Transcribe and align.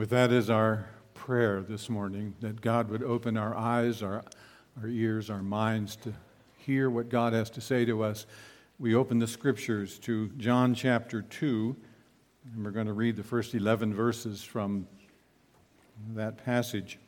With 0.00 0.08
that 0.08 0.32
as 0.32 0.48
our 0.48 0.86
prayer 1.12 1.60
this 1.60 1.90
morning, 1.90 2.34
that 2.40 2.62
God 2.62 2.88
would 2.88 3.02
open 3.02 3.36
our 3.36 3.54
eyes, 3.54 4.02
our, 4.02 4.22
our 4.80 4.88
ears, 4.88 5.28
our 5.28 5.42
minds 5.42 5.94
to 5.96 6.14
hear 6.56 6.88
what 6.88 7.10
God 7.10 7.34
has 7.34 7.50
to 7.50 7.60
say 7.60 7.84
to 7.84 8.02
us, 8.02 8.24
we 8.78 8.94
open 8.94 9.18
the 9.18 9.26
scriptures 9.26 9.98
to 9.98 10.30
John 10.38 10.74
chapter 10.74 11.20
2, 11.20 11.76
and 12.46 12.64
we're 12.64 12.70
going 12.70 12.86
to 12.86 12.94
read 12.94 13.14
the 13.14 13.22
first 13.22 13.54
11 13.54 13.92
verses 13.92 14.42
from 14.42 14.88
that 16.14 16.42
passage. 16.46 16.98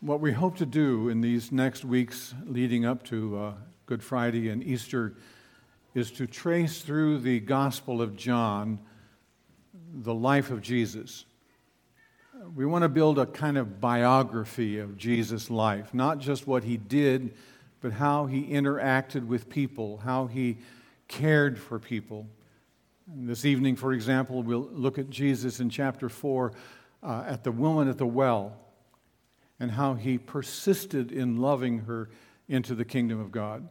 What 0.00 0.20
we 0.20 0.32
hope 0.32 0.58
to 0.58 0.66
do 0.66 1.08
in 1.08 1.22
these 1.22 1.50
next 1.50 1.82
weeks 1.82 2.34
leading 2.44 2.84
up 2.84 3.04
to 3.04 3.38
uh, 3.38 3.54
Good 3.86 4.02
Friday 4.02 4.50
and 4.50 4.62
Easter 4.62 5.14
is 5.94 6.10
to 6.12 6.26
trace 6.26 6.80
through 6.80 7.18
the 7.18 7.40
Gospel 7.40 8.00
of 8.00 8.16
John 8.16 8.78
the 9.94 10.14
life 10.14 10.50
of 10.50 10.62
Jesus. 10.62 11.24
We 12.54 12.64
want 12.64 12.82
to 12.82 12.88
build 12.88 13.18
a 13.18 13.26
kind 13.26 13.58
of 13.58 13.80
biography 13.80 14.78
of 14.78 14.96
Jesus' 14.96 15.50
life, 15.50 15.92
not 15.92 16.18
just 16.18 16.46
what 16.46 16.64
he 16.64 16.76
did, 16.76 17.34
but 17.80 17.92
how 17.92 18.26
he 18.26 18.44
interacted 18.44 19.26
with 19.26 19.50
people, 19.50 19.98
how 19.98 20.26
he 20.26 20.58
cared 21.08 21.58
for 21.58 21.78
people. 21.78 22.26
And 23.12 23.28
this 23.28 23.44
evening, 23.44 23.76
for 23.76 23.92
example, 23.92 24.42
we'll 24.42 24.68
look 24.72 24.98
at 24.98 25.10
Jesus 25.10 25.60
in 25.60 25.68
chapter 25.68 26.08
4 26.08 26.52
uh, 27.02 27.24
at 27.26 27.44
the 27.44 27.52
woman 27.52 27.88
at 27.88 27.98
the 27.98 28.06
well 28.06 28.56
and 29.60 29.70
how 29.70 29.94
he 29.94 30.18
persisted 30.18 31.12
in 31.12 31.36
loving 31.36 31.80
her 31.80 32.08
into 32.48 32.74
the 32.74 32.84
kingdom 32.84 33.20
of 33.20 33.30
God. 33.30 33.68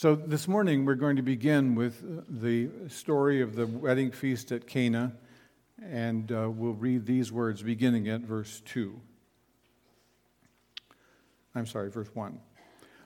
So, 0.00 0.14
this 0.14 0.46
morning 0.46 0.84
we're 0.84 0.94
going 0.94 1.16
to 1.16 1.22
begin 1.22 1.74
with 1.74 2.04
uh, 2.04 2.22
the 2.28 2.68
story 2.86 3.40
of 3.40 3.56
the 3.56 3.66
wedding 3.66 4.12
feast 4.12 4.52
at 4.52 4.64
Cana, 4.64 5.12
and 5.84 6.30
uh, 6.30 6.48
we'll 6.48 6.74
read 6.74 7.04
these 7.04 7.32
words 7.32 7.64
beginning 7.64 8.06
at 8.06 8.20
verse 8.20 8.62
2. 8.66 8.94
I'm 11.56 11.66
sorry, 11.66 11.90
verse 11.90 12.10
1. 12.14 12.38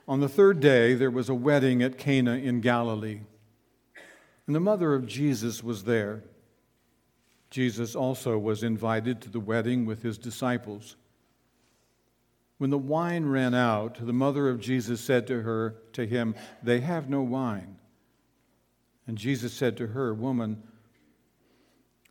On 0.07 0.21
the 0.21 0.29
third 0.29 0.61
day, 0.61 0.93
there 0.93 1.11
was 1.11 1.31
a 1.31 1.35
wedding 1.35 1.83
at 1.83 1.97
Cana 1.97 2.35
in 2.35 2.61
Galilee, 2.61 3.23
and 4.47 4.55
the 4.55 4.61
mother 4.61 4.93
of 4.93 5.07
Jesus 5.07 5.65
was 5.65 5.85
there. 5.85 6.23
Jesus 7.49 7.97
also 7.97 8.37
was 8.37 8.63
invited 8.63 9.23
to 9.23 9.31
the 9.31 9.41
wedding 9.41 9.87
with 9.87 10.03
his 10.03 10.19
disciples. 10.19 10.97
When 12.63 12.71
the 12.71 12.79
wine 12.79 13.27
ran 13.27 13.55
out, 13.55 14.07
the 14.07 14.13
mother 14.13 14.49
of 14.49 14.61
Jesus 14.61 15.01
said 15.01 15.27
to 15.27 15.43
her, 15.43 15.83
to 15.95 16.07
him, 16.07 16.37
They 16.63 16.79
have 16.79 17.11
no 17.11 17.21
wine. 17.21 17.75
And 19.05 19.19
Jesus 19.19 19.53
said 19.53 19.77
to 19.79 19.89
her, 19.89 20.15
Woman, 20.15 20.63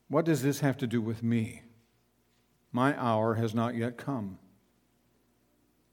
what 0.09 0.25
does 0.25 0.43
this 0.43 0.59
have 0.59 0.75
to 0.79 0.87
do 0.87 1.01
with 1.01 1.23
me? 1.23 1.61
My 2.73 3.01
hour 3.01 3.35
has 3.35 3.55
not 3.55 3.75
yet 3.75 3.97
come. 3.97 4.39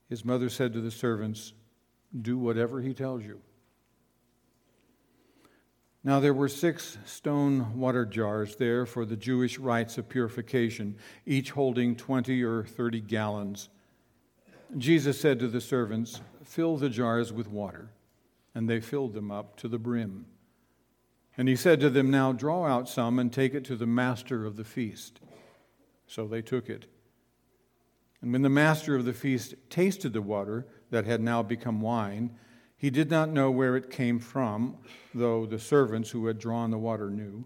His 0.08 0.24
mother 0.24 0.48
said 0.48 0.72
to 0.72 0.80
the 0.80 0.90
servants, 0.90 1.52
Do 2.20 2.36
whatever 2.36 2.80
he 2.80 2.94
tells 2.94 3.22
you. 3.22 3.40
Now 6.02 6.18
there 6.18 6.34
were 6.34 6.48
six 6.48 6.98
stone 7.04 7.78
water 7.78 8.04
jars 8.04 8.56
there 8.56 8.86
for 8.86 9.04
the 9.04 9.16
Jewish 9.16 9.56
rites 9.56 9.98
of 9.98 10.08
purification, 10.08 10.96
each 11.26 11.52
holding 11.52 11.94
20 11.94 12.42
or 12.42 12.64
30 12.64 13.02
gallons. 13.02 13.68
Jesus 14.76 15.20
said 15.20 15.38
to 15.38 15.48
the 15.48 15.60
servants, 15.60 16.20
Fill 16.44 16.76
the 16.76 16.90
jars 16.90 17.32
with 17.32 17.48
water. 17.48 17.90
And 18.54 18.68
they 18.68 18.80
filled 18.80 19.14
them 19.14 19.30
up 19.30 19.56
to 19.58 19.68
the 19.68 19.78
brim. 19.78 20.26
And 21.36 21.48
he 21.48 21.56
said 21.56 21.80
to 21.80 21.90
them, 21.90 22.10
Now 22.10 22.32
draw 22.32 22.66
out 22.66 22.88
some 22.88 23.18
and 23.18 23.32
take 23.32 23.54
it 23.54 23.64
to 23.66 23.76
the 23.76 23.86
master 23.86 24.44
of 24.44 24.56
the 24.56 24.64
feast. 24.64 25.20
So 26.06 26.26
they 26.26 26.42
took 26.42 26.68
it. 26.68 26.86
And 28.20 28.32
when 28.32 28.42
the 28.42 28.48
master 28.48 28.96
of 28.96 29.04
the 29.04 29.12
feast 29.12 29.54
tasted 29.70 30.12
the 30.12 30.22
water 30.22 30.66
that 30.90 31.06
had 31.06 31.20
now 31.20 31.42
become 31.42 31.80
wine, 31.80 32.36
he 32.76 32.90
did 32.90 33.10
not 33.10 33.28
know 33.28 33.50
where 33.50 33.76
it 33.76 33.90
came 33.90 34.18
from, 34.18 34.76
though 35.14 35.46
the 35.46 35.58
servants 35.58 36.10
who 36.10 36.26
had 36.26 36.38
drawn 36.38 36.70
the 36.70 36.78
water 36.78 37.10
knew. 37.10 37.44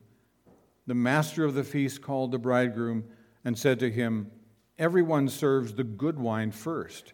The 0.87 0.95
master 0.95 1.45
of 1.45 1.55
the 1.55 1.65
feast 1.65 2.03
called 2.03 2.33
the 2.33 2.39
bridegroom 2.39 3.05
and 3.45 3.59
said 3.59 3.79
to 3.81 3.91
him, 3.91 4.31
Everyone 4.79 5.29
serves 5.29 5.75
the 5.75 5.85
good 5.85 6.19
wine 6.19 6.51
first. 6.51 7.13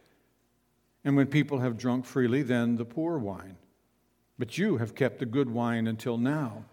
And 1.04 1.16
when 1.16 1.26
people 1.26 1.60
have 1.60 1.78
drunk 1.78 2.04
freely, 2.04 2.42
then 2.42 2.76
the 2.76 2.84
poor 2.84 3.18
wine. 3.18 3.56
But 4.38 4.58
you 4.58 4.76
have 4.76 4.94
kept 4.94 5.18
the 5.18 5.26
good 5.26 5.50
wine 5.50 5.86
until 5.86 6.18
now. 6.18 6.64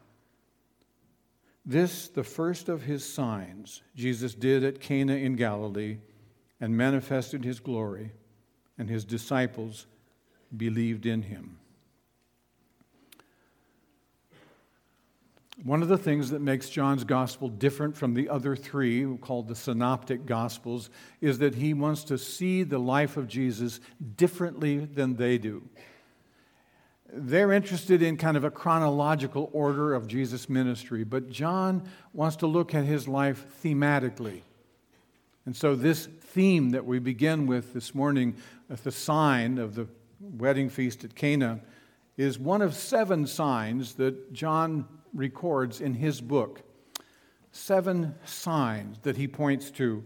This, 1.66 2.08
the 2.08 2.24
first 2.24 2.70
of 2.70 2.84
his 2.84 3.08
signs, 3.08 3.82
Jesus 3.96 4.36
did 4.36 4.64
at 4.64 4.80
Cana 4.80 5.16
in 5.16 5.36
Galilee 5.36 5.98
and 6.62 6.78
manifested 6.78 7.44
his 7.44 7.60
glory, 7.60 8.12
and 8.78 8.90
his 8.90 9.04
disciples 9.04 9.88
believed 10.56 11.06
in 11.06 11.24
him. 11.24 11.58
One 15.64 15.82
of 15.82 15.88
the 15.88 15.98
things 15.98 16.32
that 16.32 16.42
makes 16.42 16.70
John's 16.70 17.06
gospel 17.06 17.48
different 17.48 17.96
from 17.96 18.14
the 18.14 18.28
other 18.28 18.58
three, 18.58 19.06
called 19.18 19.48
the 19.48 19.56
synoptic 19.56 20.26
gospels, 20.26 20.90
is 21.22 21.40
that 21.40 21.56
he 21.56 21.74
wants 21.74 22.04
to 22.06 22.18
see 22.18 22.64
the 22.64 22.78
life 22.78 23.16
of 23.16 23.28
Jesus 23.28 23.80
differently 24.18 24.80
than 24.80 25.16
they 25.16 25.38
do. 25.38 25.64
They're 27.12 27.54
interested 27.54 28.02
in 28.02 28.18
kind 28.18 28.36
of 28.36 28.44
a 28.44 28.52
chronological 28.52 29.50
order 29.54 29.94
of 29.94 30.08
Jesus' 30.08 30.50
ministry, 30.50 31.06
but 31.06 31.30
John 31.30 31.88
wants 32.12 32.36
to 32.38 32.48
look 32.48 32.76
at 32.76 32.84
his 32.84 33.08
life 33.08 33.46
thematically. 33.64 34.42
And 35.46 35.56
so, 35.56 35.76
this 35.76 36.08
theme 36.08 36.72
that 36.72 36.86
we 36.86 37.00
begin 37.00 37.46
with 37.46 37.74
this 37.74 37.96
morning, 37.96 38.36
at 38.70 38.84
the 38.84 38.92
sign 38.92 39.58
of 39.58 39.76
the 39.76 39.88
wedding 40.20 40.70
feast 40.70 41.06
at 41.06 41.16
Cana, 41.16 41.62
is 42.18 42.38
one 42.38 42.62
of 42.62 42.74
seven 42.74 43.28
signs 43.28 43.94
that 43.96 44.34
John 44.34 44.86
records 45.16 45.82
in 45.82 45.96
his 45.96 46.22
book. 46.22 46.62
Seven 47.52 48.16
signs 48.26 49.00
that 49.00 49.18
he 49.18 49.28
points 49.28 49.72
to. 49.72 50.04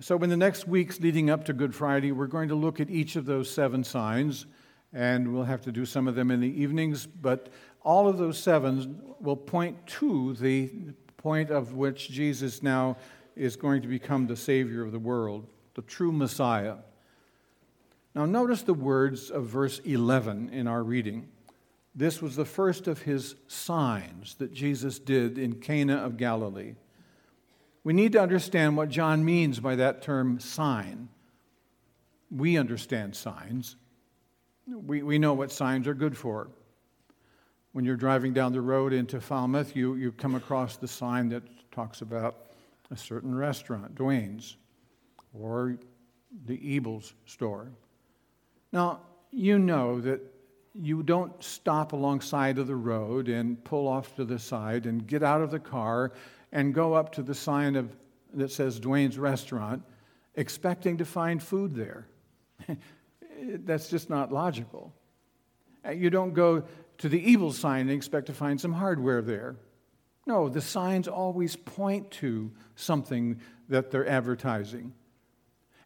So, 0.00 0.18
in 0.18 0.30
the 0.30 0.36
next 0.36 0.66
weeks 0.66 1.00
leading 1.00 1.30
up 1.30 1.44
to 1.46 1.52
Good 1.52 1.74
Friday, 1.74 2.12
we're 2.12 2.26
going 2.26 2.48
to 2.48 2.54
look 2.54 2.80
at 2.80 2.90
each 2.90 3.16
of 3.16 3.24
those 3.24 3.50
seven 3.50 3.84
signs, 3.84 4.46
and 4.92 5.32
we'll 5.32 5.44
have 5.44 5.62
to 5.62 5.72
do 5.72 5.86
some 5.86 6.08
of 6.08 6.14
them 6.14 6.30
in 6.30 6.40
the 6.40 6.60
evenings, 6.60 7.06
but 7.06 7.48
all 7.82 8.08
of 8.08 8.18
those 8.18 8.38
seven 8.38 9.00
will 9.20 9.36
point 9.36 9.86
to 9.86 10.34
the 10.34 10.70
point 11.16 11.50
of 11.50 11.74
which 11.74 12.10
Jesus 12.10 12.62
now 12.62 12.96
is 13.36 13.56
going 13.56 13.82
to 13.82 13.88
become 13.88 14.26
the 14.26 14.36
Savior 14.36 14.82
of 14.82 14.92
the 14.92 14.98
world, 14.98 15.46
the 15.74 15.82
true 15.82 16.12
Messiah. 16.12 16.76
Now, 18.14 18.26
notice 18.26 18.62
the 18.62 18.74
words 18.74 19.30
of 19.30 19.44
verse 19.44 19.78
11 19.80 20.50
in 20.50 20.66
our 20.66 20.82
reading. 20.82 21.28
This 21.94 22.22
was 22.22 22.36
the 22.36 22.44
first 22.44 22.86
of 22.86 23.02
his 23.02 23.34
signs 23.48 24.34
that 24.36 24.52
Jesus 24.52 24.98
did 24.98 25.38
in 25.38 25.54
Cana 25.60 25.96
of 25.96 26.16
Galilee. 26.16 26.74
We 27.82 27.92
need 27.92 28.12
to 28.12 28.20
understand 28.20 28.76
what 28.76 28.90
John 28.90 29.24
means 29.24 29.58
by 29.58 29.76
that 29.76 30.02
term 30.02 30.38
sign. 30.38 31.08
We 32.30 32.56
understand 32.56 33.16
signs. 33.16 33.76
We, 34.66 35.02
we 35.02 35.18
know 35.18 35.34
what 35.34 35.50
signs 35.50 35.88
are 35.88 35.94
good 35.94 36.16
for. 36.16 36.48
When 37.72 37.84
you're 37.84 37.96
driving 37.96 38.32
down 38.32 38.52
the 38.52 38.60
road 38.60 38.92
into 38.92 39.20
Falmouth, 39.20 39.74
you, 39.74 39.94
you 39.94 40.12
come 40.12 40.34
across 40.34 40.76
the 40.76 40.88
sign 40.88 41.28
that 41.30 41.42
talks 41.72 42.02
about 42.02 42.50
a 42.90 42.96
certain 42.96 43.34
restaurant, 43.34 43.94
Dwayne's, 43.94 44.56
or 45.32 45.76
the 46.46 46.58
Ebels 46.58 47.14
store. 47.26 47.70
Now, 48.72 49.00
you 49.30 49.58
know 49.58 50.00
that 50.00 50.20
you 50.74 51.02
don't 51.02 51.42
stop 51.42 51.92
alongside 51.92 52.58
of 52.58 52.66
the 52.66 52.76
road 52.76 53.28
and 53.28 53.62
pull 53.64 53.88
off 53.88 54.14
to 54.16 54.24
the 54.24 54.38
side 54.38 54.86
and 54.86 55.06
get 55.06 55.22
out 55.22 55.40
of 55.40 55.50
the 55.50 55.58
car 55.58 56.12
and 56.52 56.74
go 56.74 56.94
up 56.94 57.12
to 57.12 57.22
the 57.22 57.34
sign 57.34 57.76
of, 57.76 57.96
that 58.34 58.50
says 58.50 58.78
Dwayne's 58.78 59.18
Restaurant 59.18 59.82
expecting 60.34 60.98
to 60.98 61.04
find 61.04 61.42
food 61.42 61.74
there. 61.74 62.06
That's 63.42 63.88
just 63.88 64.10
not 64.10 64.32
logical. 64.32 64.92
Uh, 65.84 65.90
you 65.90 66.10
don't 66.10 66.34
go 66.34 66.64
to 66.98 67.08
the 67.08 67.34
Ebels 67.34 67.54
sign 67.54 67.82
and 67.82 67.90
expect 67.90 68.26
to 68.26 68.34
find 68.34 68.60
some 68.60 68.72
hardware 68.72 69.22
there. 69.22 69.56
No, 70.26 70.48
the 70.48 70.60
signs 70.60 71.08
always 71.08 71.56
point 71.56 72.10
to 72.12 72.52
something 72.76 73.40
that 73.68 73.90
they're 73.90 74.08
advertising. 74.08 74.92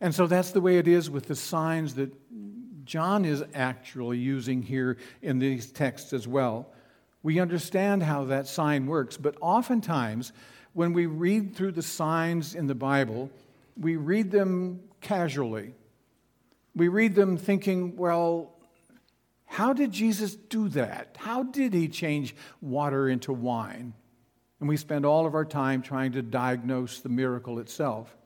And 0.00 0.14
so 0.14 0.26
that's 0.26 0.50
the 0.50 0.60
way 0.60 0.78
it 0.78 0.88
is 0.88 1.08
with 1.08 1.26
the 1.26 1.36
signs 1.36 1.94
that 1.94 2.12
John 2.84 3.24
is 3.24 3.42
actually 3.54 4.18
using 4.18 4.62
here 4.62 4.96
in 5.22 5.38
these 5.38 5.70
texts 5.70 6.12
as 6.12 6.28
well. 6.28 6.68
We 7.22 7.40
understand 7.40 8.02
how 8.02 8.24
that 8.24 8.46
sign 8.46 8.86
works, 8.86 9.16
but 9.16 9.36
oftentimes 9.40 10.32
when 10.74 10.92
we 10.92 11.06
read 11.06 11.54
through 11.54 11.72
the 11.72 11.82
signs 11.82 12.54
in 12.54 12.66
the 12.66 12.74
Bible, 12.74 13.30
we 13.80 13.96
read 13.96 14.30
them 14.30 14.80
casually. 15.00 15.74
We 16.74 16.88
read 16.88 17.14
them 17.14 17.36
thinking, 17.36 17.96
well, 17.96 18.50
How 19.54 19.72
did 19.72 19.92
Jesus 19.92 20.34
do 20.34 20.68
that? 20.70 21.16
How 21.16 21.44
did 21.44 21.74
he 21.74 21.86
change 21.86 22.34
water 22.60 23.08
into 23.08 23.32
wine? 23.32 23.94
And 24.58 24.68
we 24.68 24.76
spend 24.76 25.06
all 25.06 25.26
of 25.26 25.34
our 25.36 25.44
time 25.44 25.80
trying 25.80 26.10
to 26.12 26.22
diagnose 26.22 26.98
the 26.98 27.08
miracle 27.08 27.60
itself. 27.60 28.16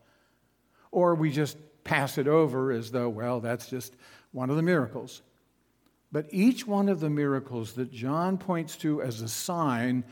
Or 0.91 1.15
we 1.15 1.31
just 1.31 1.59
pass 1.85 2.17
it 2.17 2.29
over 2.29 2.73
as 2.73 2.91
though, 2.91 3.11
well, 3.11 3.41
that's 3.41 3.69
just 3.69 3.95
one 4.33 4.51
of 4.51 4.57
the 4.57 4.63
miracles. 4.63 5.23
But 6.11 6.27
each 6.31 6.67
one 6.67 6.89
of 6.89 7.01
the 7.01 7.11
miracles 7.11 7.75
that 7.75 7.93
John 7.93 8.39
points 8.39 8.77
to 8.79 9.03
as 9.03 9.21
a 9.21 9.29
sign 9.29 10.05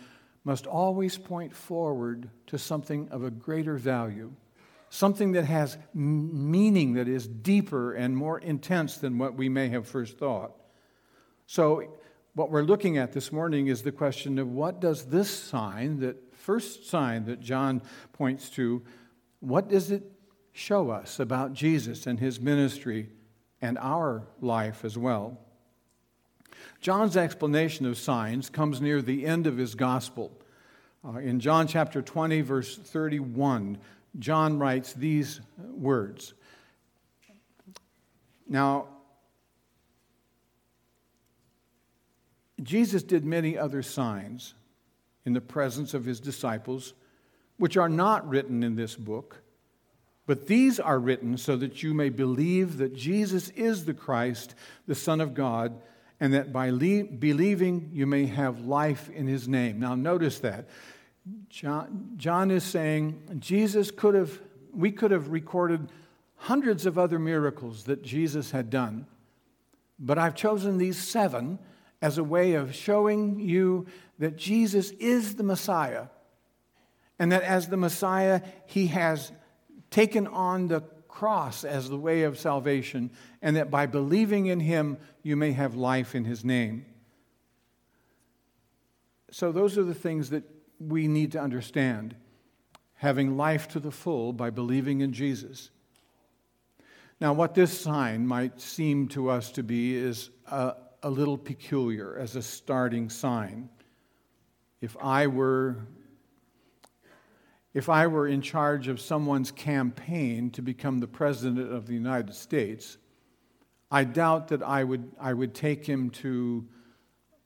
must 0.45 0.67
always 0.67 1.17
point 1.17 1.55
forward 1.55 2.31
to 2.47 2.59
something 2.59 3.09
of 3.11 3.25
a 3.25 3.31
greater 3.31 3.77
value, 3.77 4.33
something 4.91 5.33
that 5.33 5.45
has 5.45 5.79
meaning 5.95 6.95
that 6.95 7.09
is 7.09 7.27
deeper 7.27 7.95
and 7.95 8.17
more 8.17 8.39
intense 8.39 8.99
than 8.99 9.19
what 9.19 9.35
we 9.35 9.49
may 9.49 9.69
have 9.69 9.89
first 9.89 10.19
thought. 10.19 10.53
So, 11.47 11.93
what 12.35 12.51
we're 12.51 12.63
looking 12.63 12.99
at 12.99 13.13
this 13.13 13.33
morning 13.33 13.69
is 13.69 13.83
the 13.83 13.93
question 13.93 14.39
of 14.39 14.53
what 14.53 14.79
does 14.79 15.07
this 15.07 15.31
sign, 15.31 16.01
that 16.01 16.37
first 16.37 16.87
sign 16.87 17.25
that 17.25 17.41
John 17.41 17.81
points 18.13 18.51
to, 18.51 18.83
what 19.41 19.69
does 19.69 19.91
it 19.91 20.05
show 20.53 20.91
us 20.91 21.19
about 21.19 21.55
Jesus 21.55 22.07
and 22.07 22.21
his 22.21 22.39
ministry 22.39 23.09
and 23.61 23.79
our 23.79 24.23
life 24.41 24.85
as 24.85 24.97
well? 24.97 25.39
John's 26.81 27.17
explanation 27.17 27.87
of 27.87 27.99
signs 27.99 28.51
comes 28.51 28.81
near 28.81 29.03
the 29.03 29.27
end 29.27 29.47
of 29.47 29.57
his 29.57 29.75
gospel. 29.75 30.33
Uh, 31.05 31.19
in 31.19 31.41
John 31.41 31.67
chapter 31.67 32.03
20, 32.03 32.41
verse 32.41 32.77
31, 32.77 33.79
John 34.19 34.59
writes 34.59 34.93
these 34.93 35.41
words. 35.59 36.35
Now, 38.49 38.89
Jesus 42.63 43.03
did 43.03 43.25
many 43.25 43.59
other 43.59 43.83
signs 43.83 44.55
in 45.25 45.33
the 45.33 45.41
presence 45.41 45.93
of 45.93 46.05
his 46.05 46.21
disciples, 46.21 46.95
which 47.59 47.77
are 47.77 47.89
not 47.89 48.29
written 48.29 48.63
in 48.63 48.77
this 48.77 48.95
book, 48.95 49.43
but 50.27 50.47
these 50.47 50.79
are 50.81 50.99
written 50.99 51.39
so 51.39 51.57
that 51.57 51.83
you 51.83 51.95
may 51.95 52.09
believe 52.09 52.79
that 52.79 52.95
Jesus 52.95 53.49
is 53.51 53.85
the 53.85 53.95
Christ, 53.95 54.55
the 54.87 54.95
Son 54.95 55.21
of 55.21 55.35
God 55.35 55.81
and 56.21 56.33
that 56.33 56.53
by 56.53 56.71
le- 56.71 57.05
believing 57.05 57.91
you 57.93 58.07
may 58.07 58.27
have 58.27 58.61
life 58.61 59.11
in 59.11 59.27
his 59.27 59.47
name. 59.47 59.79
Now, 59.79 59.95
notice 59.95 60.39
that. 60.41 60.69
John, 61.49 62.13
John 62.17 62.51
is 62.51 62.65
saying 62.65 63.39
Jesus 63.39 63.91
could 63.91 64.15
have, 64.15 64.41
we 64.73 64.93
could 64.93 65.11
have 65.11 65.29
recorded 65.29 65.91
hundreds 66.37 66.87
of 66.87 66.99
other 66.99 67.19
miracles 67.19 67.85
that 67.85 68.03
Jesus 68.03 68.51
had 68.51 68.71
done, 68.71 69.07
but 69.99 70.19
I've 70.19 70.35
chosen 70.35 70.79
these 70.79 70.99
seven 70.99 71.59
as 72.01 72.19
a 72.19 72.25
way 72.25 72.55
of 72.55 72.75
showing 72.75 73.41
you 73.41 73.87
that 74.19 74.37
Jesus 74.37 74.91
is 74.93 75.35
the 75.35 75.43
Messiah, 75.43 76.07
and 77.19 77.33
that 77.33 77.43
as 77.43 77.69
the 77.69 77.77
Messiah, 77.77 78.43
he 78.67 78.89
has 78.89 79.33
taken 79.97 80.27
on 80.27 80.69
the 80.69 80.83
cross 81.09 81.65
as 81.65 81.89
the 81.89 81.97
way 81.97 82.25
of 82.25 82.39
salvation, 82.39 83.11
and 83.41 83.57
that 83.57 83.71
by 83.71 83.87
believing 83.87 84.45
in 84.45 84.61
him, 84.61 84.99
you 85.23 85.35
may 85.37 85.53
have 85.53 85.75
life 85.75 86.15
in 86.15 86.23
his 86.23 86.45
name. 86.45 86.85
So, 89.31 89.53
those 89.53 89.79
are 89.79 89.85
the 89.85 89.95
things 89.95 90.29
that 90.29 90.45
we 90.79 91.09
need 91.09 91.33
to 91.33 91.41
understand 91.41 92.15
having 92.97 93.39
life 93.39 93.69
to 93.69 93.81
the 93.81 93.91
full 93.91 94.35
by 94.35 94.51
believing 94.51 95.01
in 95.01 95.15
Jesus. 95.15 95.71
Now, 97.19 97.33
what 97.33 97.55
this 97.55 97.81
sign 97.81 98.27
might 98.27 98.61
seem 98.61 99.09
to 99.09 99.31
us 99.31 99.51
to 99.53 99.63
be 99.63 99.97
is 99.97 100.29
a, 100.47 100.75
a 101.03 101.09
little 101.09 101.39
peculiar 101.39 102.19
as 102.19 102.37
a 102.37 102.43
starting 102.43 103.09
sign. 103.09 103.71
If 104.83 104.95
I 105.01 105.27
were 105.27 105.87
if 107.77 107.91
I 107.91 108.07
were 108.07 108.27
in 108.27 108.41
charge 108.41 108.89
of 108.89 108.99
someone's 109.03 109.51
campaign 109.51 110.49
to 110.53 110.63
become 110.63 110.99
the 110.99 111.07
President 111.07 111.71
of 111.71 111.87
the 111.87 111.93
United 111.93 112.35
States, 112.35 112.97
I 113.91 114.05
doubt 114.05 114.49
that 114.49 114.63
I 114.63 114.83
would, 114.83 115.13
I 115.21 115.35
would 115.35 115.53
take 115.53 115.85
him 115.85 116.09
to 116.23 116.67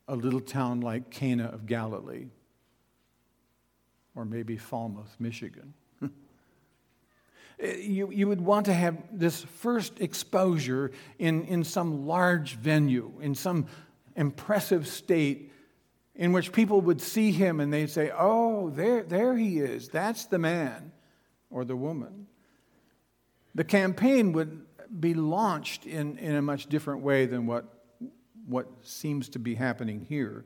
a 0.07 0.15
little 0.15 0.39
town 0.39 0.79
like 0.79 1.09
Cana 1.09 1.47
of 1.47 1.65
Galilee, 1.65 2.27
or 4.15 4.23
maybe 4.23 4.55
Falmouth, 4.55 5.13
Michigan. 5.19 5.73
you, 7.59 8.09
you 8.09 8.29
would 8.29 8.39
want 8.39 8.67
to 8.67 8.73
have 8.73 9.03
this 9.11 9.43
first 9.43 9.99
exposure 9.99 10.91
in, 11.19 11.43
in 11.43 11.65
some 11.65 12.07
large 12.07 12.55
venue, 12.55 13.11
in 13.19 13.35
some 13.35 13.65
impressive 14.15 14.87
state 14.87 15.50
in 16.15 16.33
which 16.33 16.51
people 16.51 16.81
would 16.81 17.01
see 17.01 17.31
him 17.31 17.59
and 17.59 17.71
they'd 17.71 17.89
say, 17.89 18.11
Oh, 18.15 18.69
there, 18.69 19.03
there 19.03 19.35
he 19.35 19.59
is. 19.59 19.89
That's 19.89 20.25
the 20.25 20.39
man 20.39 20.91
or 21.49 21.65
the 21.65 21.75
woman. 21.75 22.27
The 23.55 23.63
campaign 23.63 24.33
would 24.33 24.65
be 24.99 25.13
launched 25.13 25.85
in, 25.85 26.17
in 26.17 26.35
a 26.35 26.41
much 26.41 26.67
different 26.67 27.01
way 27.01 27.25
than 27.25 27.45
what, 27.45 27.65
what 28.45 28.67
seems 28.81 29.29
to 29.29 29.39
be 29.39 29.55
happening 29.55 30.05
here. 30.07 30.45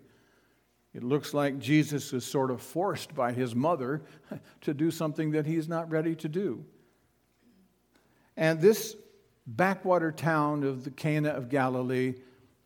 It 0.93 1.03
looks 1.03 1.33
like 1.33 1.59
Jesus 1.59 2.13
is 2.13 2.25
sort 2.25 2.51
of 2.51 2.61
forced 2.61 3.13
by 3.13 3.33
his 3.33 3.53
mother 3.53 4.03
to 4.61 4.73
do 4.73 4.91
something 4.91 5.31
that 5.31 5.45
he's 5.45 5.67
not 5.67 5.91
ready 5.91 6.15
to 6.15 6.29
do. 6.29 6.63
And 8.37 8.61
this 8.61 8.95
backwater 9.47 10.11
town 10.11 10.63
of 10.63 10.83
the 10.83 10.91
Cana 10.91 11.29
of 11.29 11.49
Galilee 11.49 12.15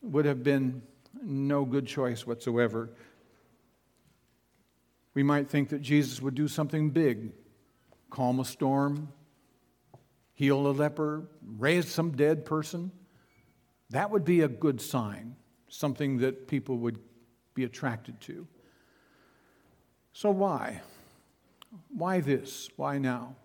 would 0.02 0.26
have 0.26 0.44
been 0.44 0.82
no 1.24 1.66
good 1.66 1.86
choice 1.86 2.26
whatsoever. 2.26 2.90
We 5.14 5.24
might 5.24 5.50
think 5.50 5.70
that 5.70 5.82
Jesus 5.82 6.22
would 6.22 6.36
do 6.36 6.48
something 6.48 6.92
big 6.92 7.32
calm 8.10 8.40
a 8.40 8.46
storm, 8.46 9.10
heal 10.34 10.66
a 10.66 10.72
leper, 10.72 11.28
raise 11.58 11.88
some 11.88 12.12
dead 12.12 12.44
person. 12.46 12.92
That 13.92 14.10
would 14.10 14.26
be 14.26 14.42
a 14.42 14.48
good 14.48 14.82
sign, 14.82 15.36
something 15.68 16.18
that 16.20 16.48
people 16.48 16.78
would 16.78 16.98
be 17.54 17.64
attracted 17.64 18.20
to. 18.22 18.48
So, 20.14 20.32
why? 20.32 20.82
Why 21.90 22.20
this? 22.20 22.70
Why 22.76 22.98
now? 22.98 23.36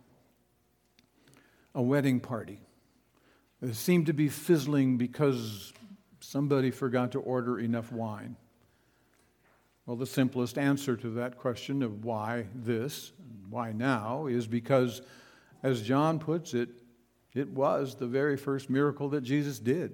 A 1.75 1.83
wedding 1.83 2.21
party. 2.21 2.61
It 3.61 3.75
seemed 3.75 4.07
to 4.07 4.13
be 4.13 4.29
fizzling 4.29 4.97
because 4.97 5.73
Somebody 6.25 6.71
forgot 6.71 7.13
to 7.13 7.21
order 7.21 7.59
enough 7.59 7.93
wine. 7.93 8.37
Well, 9.87 9.97
the 9.97 10.07
simplest 10.07 10.57
answer 10.57 10.97
to 10.97 11.11
that 11.11 11.37
question 11.37 11.83
of 11.83 12.05
why 12.05 12.47
this, 12.55 13.13
why 13.51 13.73
now, 13.73 14.27
is 14.27 14.47
because, 14.47 15.03
as 15.63 15.83
John 15.83 16.19
puts 16.19 16.55
it, 16.55 16.71
it 17.35 17.51
was 17.51 17.97
the 17.97 18.07
very 18.07 18.37
first 18.37 18.71
miracle 18.71 19.11
that 19.11 19.21
Jesus 19.21 19.59
did. 19.59 19.93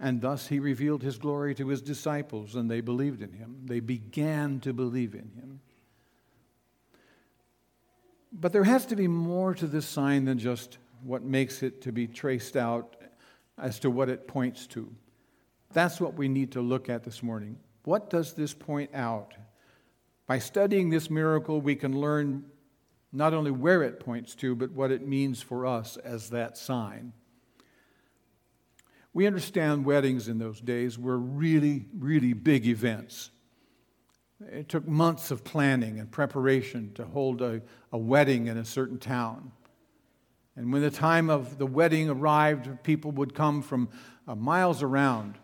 And 0.00 0.20
thus 0.20 0.48
he 0.48 0.58
revealed 0.58 1.02
his 1.02 1.18
glory 1.18 1.54
to 1.54 1.68
his 1.68 1.80
disciples, 1.80 2.56
and 2.56 2.70
they 2.70 2.80
believed 2.80 3.22
in 3.22 3.32
him. 3.32 3.60
They 3.66 3.80
began 3.80 4.58
to 4.60 4.72
believe 4.72 5.14
in 5.14 5.30
him. 5.36 5.60
But 8.32 8.52
there 8.52 8.64
has 8.64 8.86
to 8.86 8.96
be 8.96 9.06
more 9.06 9.54
to 9.54 9.66
this 9.66 9.86
sign 9.86 10.24
than 10.24 10.38
just 10.38 10.78
what 11.02 11.22
makes 11.22 11.62
it 11.62 11.82
to 11.82 11.92
be 11.92 12.06
traced 12.06 12.56
out 12.56 12.96
as 13.60 13.78
to 13.80 13.90
what 13.90 14.08
it 14.08 14.26
points 14.26 14.66
to. 14.68 14.92
That's 15.72 16.00
what 16.00 16.14
we 16.14 16.28
need 16.28 16.52
to 16.52 16.60
look 16.60 16.88
at 16.88 17.04
this 17.04 17.22
morning. 17.22 17.58
What 17.84 18.10
does 18.10 18.34
this 18.34 18.54
point 18.54 18.90
out? 18.94 19.34
By 20.26 20.38
studying 20.38 20.90
this 20.90 21.10
miracle, 21.10 21.60
we 21.60 21.76
can 21.76 21.98
learn 22.00 22.44
not 23.12 23.34
only 23.34 23.50
where 23.50 23.82
it 23.82 24.00
points 24.00 24.34
to, 24.36 24.54
but 24.54 24.70
what 24.70 24.90
it 24.90 25.06
means 25.06 25.42
for 25.42 25.66
us 25.66 25.96
as 25.96 26.30
that 26.30 26.56
sign. 26.56 27.12
We 29.12 29.26
understand 29.26 29.84
weddings 29.84 30.28
in 30.28 30.38
those 30.38 30.60
days 30.60 30.98
were 30.98 31.18
really, 31.18 31.86
really 31.98 32.32
big 32.32 32.66
events. 32.66 33.30
It 34.40 34.68
took 34.68 34.86
months 34.86 35.30
of 35.30 35.44
planning 35.44 35.98
and 35.98 36.10
preparation 36.10 36.92
to 36.94 37.04
hold 37.04 37.42
a, 37.42 37.62
a 37.92 37.98
wedding 37.98 38.46
in 38.46 38.56
a 38.56 38.64
certain 38.64 38.98
town. 38.98 39.52
And 40.60 40.70
when 40.74 40.82
the 40.82 40.90
time 40.90 41.30
of 41.30 41.56
the 41.56 41.64
wedding 41.64 42.10
arrived, 42.10 42.82
people 42.82 43.12
would 43.12 43.32
come 43.32 43.62
from 43.62 43.88
uh, 44.28 44.34
miles 44.34 44.82
around 44.82 45.38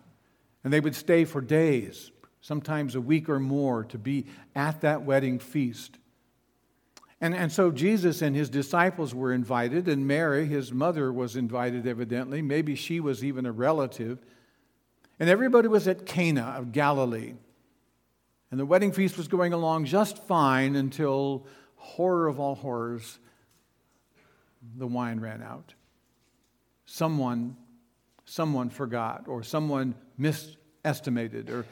and 0.63 0.71
they 0.71 0.79
would 0.79 0.95
stay 0.95 1.25
for 1.25 1.41
days, 1.41 2.11
sometimes 2.43 2.95
a 2.95 3.01
week 3.01 3.31
or 3.31 3.41
more, 3.41 3.85
to 3.85 3.97
be 3.97 4.27
at 4.55 4.83
that 4.83 5.05
wedding 5.05 5.39
feast. 5.39 5.97
And, 7.19 7.35
and 7.35 7.51
so 7.51 7.71
Jesus 7.71 8.21
and 8.21 8.37
his 8.37 8.51
disciples 8.51 9.15
were 9.15 9.33
invited, 9.33 9.89
and 9.89 10.07
Mary, 10.07 10.45
his 10.45 10.71
mother, 10.71 11.11
was 11.11 11.35
invited, 11.35 11.87
evidently. 11.87 12.43
Maybe 12.43 12.75
she 12.75 13.01
was 13.01 13.25
even 13.25 13.47
a 13.47 13.53
relative. 13.53 14.19
And 15.19 15.31
everybody 15.31 15.69
was 15.69 15.89
at 15.89 16.05
Cana 16.05 16.57
of 16.59 16.73
Galilee. 16.73 17.33
And 18.51 18.61
the 18.61 18.67
wedding 18.67 18.93
feast 18.93 19.17
was 19.17 19.29
going 19.29 19.55
along 19.55 19.87
just 19.87 20.19
fine 20.27 20.77
until, 20.77 21.47
horror 21.77 22.29
of 22.29 22.39
all 22.39 22.55
horrors, 22.55 23.19
the 24.77 24.87
wine 24.87 25.21
ran 25.21 25.43
out. 25.43 25.75
Someone 26.87 27.57
someone 28.27 28.69
forgot 28.69 29.27
or 29.29 29.43
someone 29.43 29.95
misestimated 30.19 31.49
or 31.49 31.65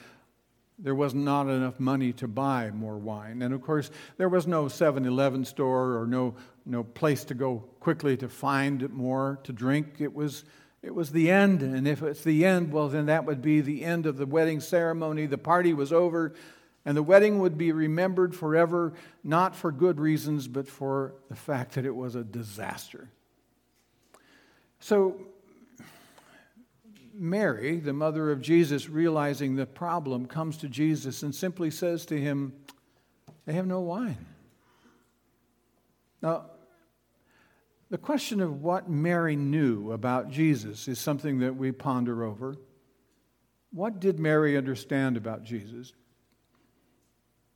there 0.79 0.95
was 0.95 1.15
not 1.15 1.49
enough 1.49 1.79
money 1.79 2.13
to 2.13 2.27
buy 2.27 2.71
more 2.73 2.99
wine. 2.99 3.43
And 3.43 3.55
of 3.55 3.63
course, 3.63 3.91
there 4.17 4.29
was 4.29 4.47
no 4.47 4.67
7 4.67 5.05
Eleven 5.05 5.45
store 5.45 6.01
or 6.01 6.07
no, 6.07 6.35
no 6.67 6.83
place 6.83 7.25
to 7.25 7.35
go 7.35 7.65
quickly 7.79 8.17
to 8.17 8.29
find 8.29 8.89
more 8.91 9.39
to 9.45 9.53
drink. 9.53 9.97
It 10.01 10.13
was, 10.13 10.45
it 10.83 10.93
was 10.93 11.13
the 11.13 11.31
end. 11.31 11.63
And 11.63 11.87
if 11.87 12.03
it's 12.03 12.25
the 12.25 12.45
end, 12.45 12.73
well, 12.73 12.89
then 12.89 13.07
that 13.07 13.25
would 13.25 13.41
be 13.41 13.61
the 13.61 13.85
end 13.85 14.07
of 14.07 14.17
the 14.17 14.27
wedding 14.27 14.59
ceremony. 14.59 15.27
The 15.27 15.39
party 15.39 15.73
was 15.75 15.93
over, 15.93 16.35
and 16.85 16.97
the 16.97 17.03
wedding 17.03 17.38
would 17.38 17.57
be 17.57 17.73
remembered 17.73 18.35
forever, 18.35 18.93
not 19.23 19.57
for 19.57 19.73
good 19.73 19.99
reasons, 19.99 20.49
but 20.49 20.69
for 20.69 21.14
the 21.29 21.37
fact 21.37 21.75
that 21.75 21.87
it 21.87 21.95
was 21.95 22.14
a 22.14 22.25
disaster. 22.25 23.09
So 24.81 25.21
Mary, 27.14 27.79
the 27.79 27.93
mother 27.93 28.31
of 28.31 28.43
Jesus, 28.43 28.88
realizing 28.88 29.57
the 29.57 29.67
problem, 29.67 30.26
comes 30.26 30.57
to 30.59 30.69
Jesus 30.69 31.23
and 31.23 31.35
simply 31.35 31.71
says 31.71 32.05
to 32.07 32.21
him, 32.21 32.53
They 33.47 33.53
have 33.55 33.67
no 33.67 33.81
wine. 33.81 34.26
Now, 36.21 36.47
the 37.91 37.99
question 37.99 38.41
of 38.41 38.62
what 38.62 38.91
Mary 38.91 39.37
knew 39.37 39.93
about 39.93 40.31
Jesus 40.31 40.88
is 40.88 40.99
something 40.99 41.38
that 41.38 41.55
we 41.55 41.71
ponder 41.71 42.25
over. 42.25 42.57
What 43.71 44.00
did 44.00 44.19
Mary 44.19 44.57
understand 44.57 45.17
about 45.17 45.45
Jesus? 45.45 45.93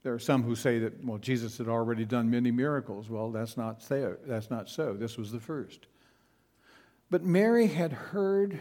There 0.02 0.14
are 0.14 0.18
some 0.18 0.42
who 0.42 0.54
say 0.54 0.78
that, 0.78 1.04
well, 1.04 1.18
Jesus 1.18 1.58
had 1.58 1.68
already 1.68 2.04
done 2.04 2.30
many 2.30 2.50
miracles. 2.50 3.10
Well, 3.10 3.30
that's 3.30 3.56
not, 3.56 3.82
so. 3.82 4.16
that's 4.26 4.50
not 4.50 4.68
so. 4.68 4.94
This 4.94 5.16
was 5.16 5.32
the 5.32 5.40
first. 5.40 5.86
But 7.10 7.24
Mary 7.24 7.66
had 7.66 7.92
heard 7.92 8.60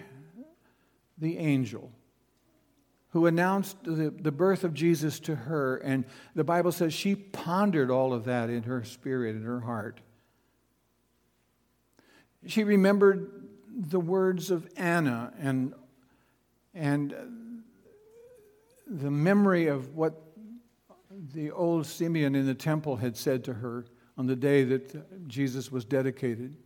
the 1.17 1.37
angel 1.37 1.91
who 3.09 3.25
announced 3.25 3.83
the, 3.83 4.09
the 4.09 4.31
birth 4.31 4.63
of 4.63 4.73
Jesus 4.73 5.19
to 5.21 5.35
her. 5.35 5.77
And 5.77 6.05
the 6.35 6.43
Bible 6.43 6.71
says 6.71 6.93
she 6.93 7.15
pondered 7.15 7.89
all 7.89 8.13
of 8.13 8.25
that 8.25 8.49
in 8.49 8.63
her 8.63 8.83
spirit, 8.83 9.35
in 9.35 9.43
her 9.43 9.61
heart. 9.61 10.01
She 12.45 12.63
remembered 12.63 13.47
the 13.69 13.99
words 13.99 14.51
of 14.51 14.67
Anna 14.75 15.33
and, 15.39 15.73
and 16.73 17.63
the 18.85 19.11
memory 19.11 19.67
of 19.67 19.95
what 19.95 20.21
the 21.33 21.51
old 21.51 21.85
Simeon 21.85 22.35
in 22.35 22.45
the 22.45 22.53
temple 22.53 22.97
had 22.97 23.17
said 23.17 23.43
to 23.45 23.53
her 23.53 23.85
on 24.17 24.27
the 24.27 24.35
day 24.35 24.63
that 24.63 25.27
Jesus 25.27 25.71
was 25.71 25.85
dedicated. 25.85 26.57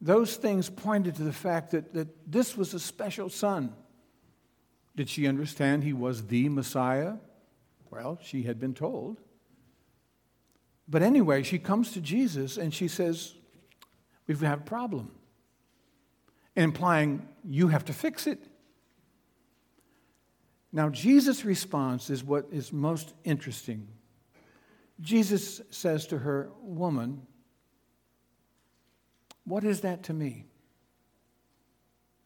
Those 0.00 0.36
things 0.36 0.70
pointed 0.70 1.16
to 1.16 1.22
the 1.22 1.32
fact 1.32 1.72
that, 1.72 1.92
that 1.94 2.30
this 2.30 2.56
was 2.56 2.74
a 2.74 2.80
special 2.80 3.28
son. 3.28 3.74
Did 4.96 5.08
she 5.08 5.26
understand 5.26 5.84
he 5.84 5.92
was 5.92 6.26
the 6.26 6.48
Messiah? 6.48 7.14
Well, 7.90 8.18
she 8.22 8.42
had 8.42 8.58
been 8.58 8.74
told. 8.74 9.20
But 10.88 11.02
anyway, 11.02 11.42
she 11.42 11.58
comes 11.58 11.92
to 11.92 12.00
Jesus 12.00 12.56
and 12.56 12.74
she 12.74 12.88
says, 12.88 13.34
We've 14.26 14.40
got 14.40 14.58
a 14.58 14.62
problem. 14.62 15.12
Implying 16.56 17.26
you 17.44 17.68
have 17.68 17.84
to 17.86 17.92
fix 17.92 18.26
it. 18.26 18.46
Now, 20.72 20.88
Jesus' 20.88 21.44
response 21.44 22.10
is 22.10 22.22
what 22.22 22.46
is 22.52 22.72
most 22.72 23.12
interesting. 23.24 23.88
Jesus 25.00 25.60
says 25.70 26.06
to 26.08 26.18
her, 26.18 26.50
Woman, 26.62 27.26
what 29.44 29.64
is 29.64 29.80
that 29.80 30.04
to 30.04 30.12
me? 30.12 30.46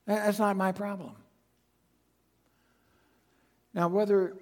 That's 0.07 0.39
not 0.39 0.57
my 0.57 0.73
problem. 0.73 1.15
Now, 3.73 3.89
whether 3.89 4.37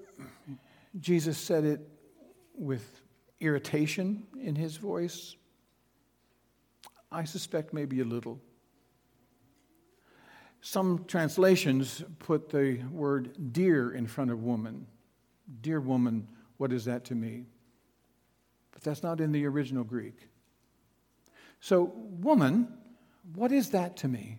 Jesus 0.99 1.39
said 1.39 1.65
it 1.65 1.81
with 2.55 3.01
irritation 3.41 4.25
in 4.41 4.57
his 4.57 4.77
voice, 4.77 5.37
I 7.11 7.25
suspect 7.25 7.73
maybe 7.73 8.01
a 8.01 8.05
little. 8.05 8.41
Some 10.65 11.05
translations 11.09 12.05
put 12.21 12.49
the 12.49 12.79
word 12.93 13.53
dear 13.53 13.91
in 13.91 14.07
front 14.07 14.31
of 14.31 14.45
woman. 14.45 14.87
Dear 15.61 15.81
woman, 15.81 16.29
what 16.57 16.73
is 16.73 16.85
that 16.85 17.05
to 17.07 17.17
me? 17.17 17.47
But 18.71 18.83
that's 18.83 19.03
not 19.03 19.21
in 19.21 19.33
the 19.33 19.45
original 19.45 19.83
Greek. 19.83 20.29
So, 21.59 21.93
woman, 21.95 22.69
what 23.35 23.51
is 23.51 23.71
that 23.71 23.97
to 23.99 24.09
me? 24.09 24.39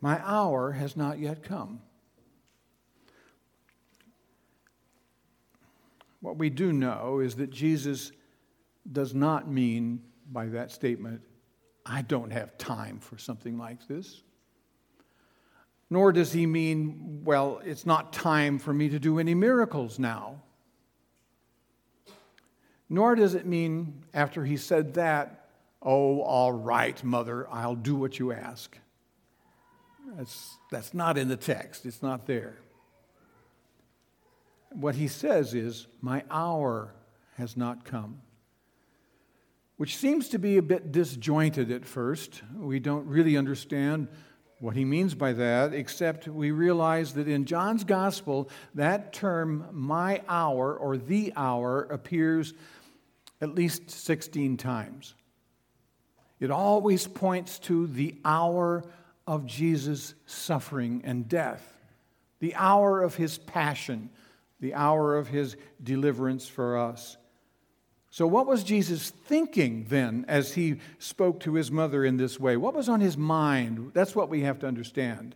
My 0.00 0.18
hour 0.24 0.72
has 0.72 0.96
not 0.96 1.18
yet 1.18 1.42
come. 1.42 1.82
What 6.20 6.38
we 6.38 6.48
do 6.48 6.72
know 6.72 7.20
is 7.20 7.36
that 7.36 7.50
Jesus 7.50 8.10
does 8.90 9.14
not 9.14 9.50
mean 9.50 10.02
by 10.32 10.46
that 10.46 10.72
statement, 10.72 11.20
I 11.88 12.02
don't 12.02 12.30
have 12.30 12.58
time 12.58 13.00
for 13.00 13.16
something 13.16 13.56
like 13.56 13.88
this. 13.88 14.22
Nor 15.90 16.12
does 16.12 16.32
he 16.32 16.44
mean, 16.44 17.22
well, 17.24 17.62
it's 17.64 17.86
not 17.86 18.12
time 18.12 18.58
for 18.58 18.74
me 18.74 18.90
to 18.90 18.98
do 18.98 19.18
any 19.18 19.34
miracles 19.34 19.98
now. 19.98 20.42
Nor 22.90 23.14
does 23.14 23.34
it 23.34 23.46
mean, 23.46 24.04
after 24.12 24.44
he 24.44 24.58
said 24.58 24.94
that, 24.94 25.48
oh, 25.82 26.20
all 26.20 26.52
right, 26.52 27.02
mother, 27.02 27.48
I'll 27.50 27.74
do 27.74 27.96
what 27.96 28.18
you 28.18 28.32
ask. 28.32 28.76
That's, 30.14 30.58
that's 30.70 30.92
not 30.92 31.16
in 31.16 31.28
the 31.28 31.36
text, 31.36 31.86
it's 31.86 32.02
not 32.02 32.26
there. 32.26 32.58
What 34.70 34.94
he 34.94 35.08
says 35.08 35.54
is, 35.54 35.86
My 36.02 36.24
hour 36.30 36.94
has 37.36 37.56
not 37.56 37.84
come. 37.84 38.20
Which 39.78 39.96
seems 39.96 40.28
to 40.30 40.38
be 40.38 40.56
a 40.56 40.62
bit 40.62 40.90
disjointed 40.90 41.70
at 41.70 41.86
first. 41.86 42.42
We 42.54 42.80
don't 42.80 43.06
really 43.06 43.36
understand 43.36 44.08
what 44.58 44.74
he 44.74 44.84
means 44.84 45.14
by 45.14 45.32
that, 45.34 45.72
except 45.72 46.26
we 46.26 46.50
realize 46.50 47.14
that 47.14 47.28
in 47.28 47.44
John's 47.44 47.84
gospel, 47.84 48.50
that 48.74 49.12
term, 49.12 49.68
my 49.70 50.20
hour 50.28 50.76
or 50.76 50.96
the 50.96 51.32
hour, 51.36 51.84
appears 51.84 52.54
at 53.40 53.54
least 53.54 53.88
16 53.88 54.56
times. 54.56 55.14
It 56.40 56.50
always 56.50 57.06
points 57.06 57.60
to 57.60 57.86
the 57.86 58.16
hour 58.24 58.82
of 59.28 59.46
Jesus' 59.46 60.14
suffering 60.26 61.02
and 61.04 61.28
death, 61.28 61.78
the 62.40 62.56
hour 62.56 63.00
of 63.00 63.14
his 63.14 63.38
passion, 63.38 64.10
the 64.58 64.74
hour 64.74 65.16
of 65.16 65.28
his 65.28 65.56
deliverance 65.80 66.48
for 66.48 66.78
us. 66.78 67.16
So, 68.10 68.26
what 68.26 68.46
was 68.46 68.64
Jesus 68.64 69.10
thinking 69.10 69.86
then 69.88 70.24
as 70.28 70.54
he 70.54 70.80
spoke 70.98 71.40
to 71.40 71.54
his 71.54 71.70
mother 71.70 72.04
in 72.04 72.16
this 72.16 72.40
way? 72.40 72.56
What 72.56 72.74
was 72.74 72.88
on 72.88 73.00
his 73.00 73.16
mind? 73.16 73.90
That's 73.92 74.16
what 74.16 74.30
we 74.30 74.40
have 74.42 74.58
to 74.60 74.66
understand. 74.66 75.34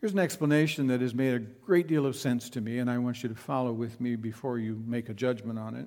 Here's 0.00 0.14
an 0.14 0.18
explanation 0.18 0.88
that 0.88 1.00
has 1.00 1.14
made 1.14 1.34
a 1.34 1.38
great 1.38 1.86
deal 1.86 2.06
of 2.06 2.16
sense 2.16 2.50
to 2.50 2.60
me, 2.60 2.78
and 2.78 2.90
I 2.90 2.98
want 2.98 3.22
you 3.22 3.28
to 3.28 3.34
follow 3.34 3.72
with 3.72 4.00
me 4.00 4.16
before 4.16 4.58
you 4.58 4.82
make 4.86 5.08
a 5.08 5.14
judgment 5.14 5.58
on 5.58 5.76
it. 5.76 5.86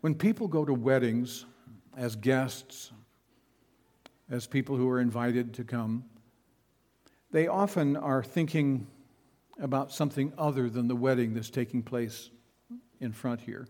When 0.00 0.14
people 0.14 0.48
go 0.48 0.64
to 0.64 0.72
weddings 0.72 1.44
as 1.96 2.16
guests, 2.16 2.92
as 4.30 4.46
people 4.46 4.76
who 4.76 4.88
are 4.88 5.00
invited 5.00 5.52
to 5.54 5.64
come, 5.64 6.04
they 7.30 7.46
often 7.48 7.96
are 7.96 8.22
thinking 8.22 8.86
about 9.60 9.92
something 9.92 10.32
other 10.36 10.68
than 10.68 10.88
the 10.88 10.96
wedding 10.96 11.34
that's 11.34 11.50
taking 11.50 11.82
place 11.82 12.30
in 13.00 13.12
front 13.12 13.40
here. 13.40 13.66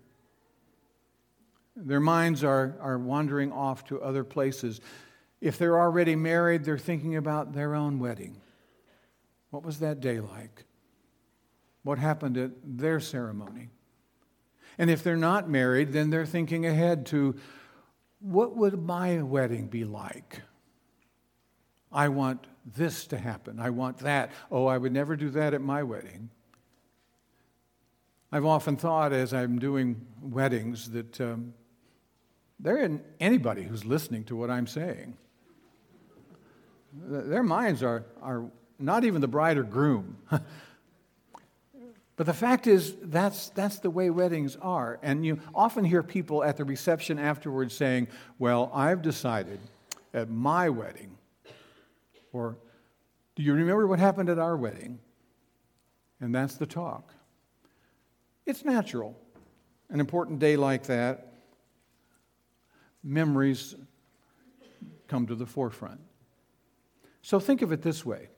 Their 1.76 2.00
minds 2.00 2.44
are, 2.44 2.76
are 2.80 2.98
wandering 2.98 3.52
off 3.52 3.84
to 3.86 4.00
other 4.00 4.24
places. 4.24 4.80
If 5.40 5.58
they're 5.58 5.78
already 5.78 6.16
married, 6.16 6.64
they're 6.64 6.78
thinking 6.78 7.16
about 7.16 7.52
their 7.52 7.74
own 7.74 7.98
wedding. 7.98 8.40
What 9.50 9.64
was 9.64 9.80
that 9.80 10.00
day 10.00 10.20
like? 10.20 10.64
What 11.82 11.98
happened 11.98 12.36
at 12.38 12.52
their 12.64 13.00
ceremony? 13.00 13.68
And 14.78 14.90
if 14.90 15.02
they're 15.02 15.16
not 15.16 15.48
married, 15.48 15.92
then 15.92 16.10
they're 16.10 16.26
thinking 16.26 16.66
ahead 16.66 17.06
to 17.06 17.36
what 18.20 18.56
would 18.56 18.82
my 18.82 19.22
wedding 19.22 19.66
be 19.66 19.84
like? 19.84 20.40
I 21.92 22.08
want 22.08 22.46
this 22.64 23.06
to 23.08 23.18
happen. 23.18 23.60
I 23.60 23.70
want 23.70 23.98
that. 23.98 24.30
Oh, 24.50 24.66
I 24.66 24.78
would 24.78 24.92
never 24.92 25.16
do 25.16 25.30
that 25.30 25.54
at 25.54 25.60
my 25.60 25.82
wedding. 25.82 26.30
I've 28.32 28.44
often 28.44 28.76
thought 28.76 29.12
as 29.12 29.32
I'm 29.32 29.58
doing 29.58 30.06
weddings 30.20 30.90
that 30.90 31.20
um, 31.20 31.54
there 32.58 32.78
isn't 32.78 33.04
anybody 33.20 33.62
who's 33.62 33.84
listening 33.84 34.24
to 34.24 34.36
what 34.36 34.50
I'm 34.50 34.66
saying. 34.66 35.16
Their 36.92 37.42
minds 37.42 37.82
are, 37.82 38.04
are 38.22 38.44
not 38.78 39.04
even 39.04 39.20
the 39.20 39.28
bride 39.28 39.58
or 39.58 39.62
groom. 39.62 40.18
But 42.16 42.26
the 42.26 42.34
fact 42.34 42.66
is, 42.66 42.94
that's, 43.02 43.48
that's 43.50 43.80
the 43.80 43.90
way 43.90 44.08
weddings 44.10 44.56
are. 44.62 45.00
And 45.02 45.26
you 45.26 45.40
often 45.54 45.84
hear 45.84 46.02
people 46.02 46.44
at 46.44 46.56
the 46.56 46.64
reception 46.64 47.18
afterwards 47.18 47.74
saying, 47.74 48.08
Well, 48.38 48.70
I've 48.72 49.02
decided 49.02 49.58
at 50.12 50.30
my 50.30 50.68
wedding, 50.68 51.18
or 52.34 52.58
do 53.36 53.42
you 53.42 53.54
remember 53.54 53.86
what 53.86 53.98
happened 53.98 54.28
at 54.28 54.38
our 54.38 54.56
wedding? 54.56 54.98
And 56.20 56.34
that's 56.34 56.56
the 56.56 56.66
talk. 56.66 57.12
It's 58.46 58.64
natural. 58.64 59.18
An 59.90 60.00
important 60.00 60.38
day 60.38 60.56
like 60.56 60.84
that, 60.84 61.32
memories 63.02 63.74
come 65.08 65.26
to 65.26 65.34
the 65.34 65.46
forefront. 65.46 66.00
So 67.22 67.38
think 67.40 67.62
of 67.62 67.72
it 67.72 67.82
this 67.82 68.04
way 68.04 68.28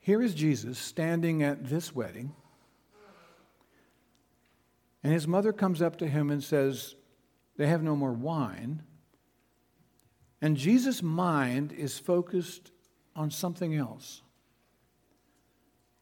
here 0.00 0.22
is 0.22 0.34
Jesus 0.34 0.78
standing 0.78 1.42
at 1.42 1.64
this 1.68 1.92
wedding, 1.92 2.32
and 5.02 5.12
his 5.12 5.26
mother 5.26 5.52
comes 5.52 5.82
up 5.82 5.96
to 5.96 6.06
him 6.06 6.30
and 6.30 6.42
says, 6.42 6.94
They 7.56 7.66
have 7.66 7.82
no 7.82 7.96
more 7.96 8.12
wine. 8.12 8.82
And 10.40 10.56
Jesus' 10.56 11.02
mind 11.02 11.72
is 11.72 11.98
focused 11.98 12.70
on 13.14 13.30
something 13.30 13.74
else 13.74 14.22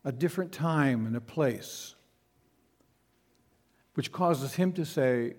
a 0.06 0.12
different 0.12 0.52
time 0.52 1.06
and 1.06 1.16
a 1.16 1.20
place, 1.20 1.94
which 3.94 4.12
causes 4.12 4.54
him 4.54 4.72
to 4.72 4.84
say, 4.84 5.34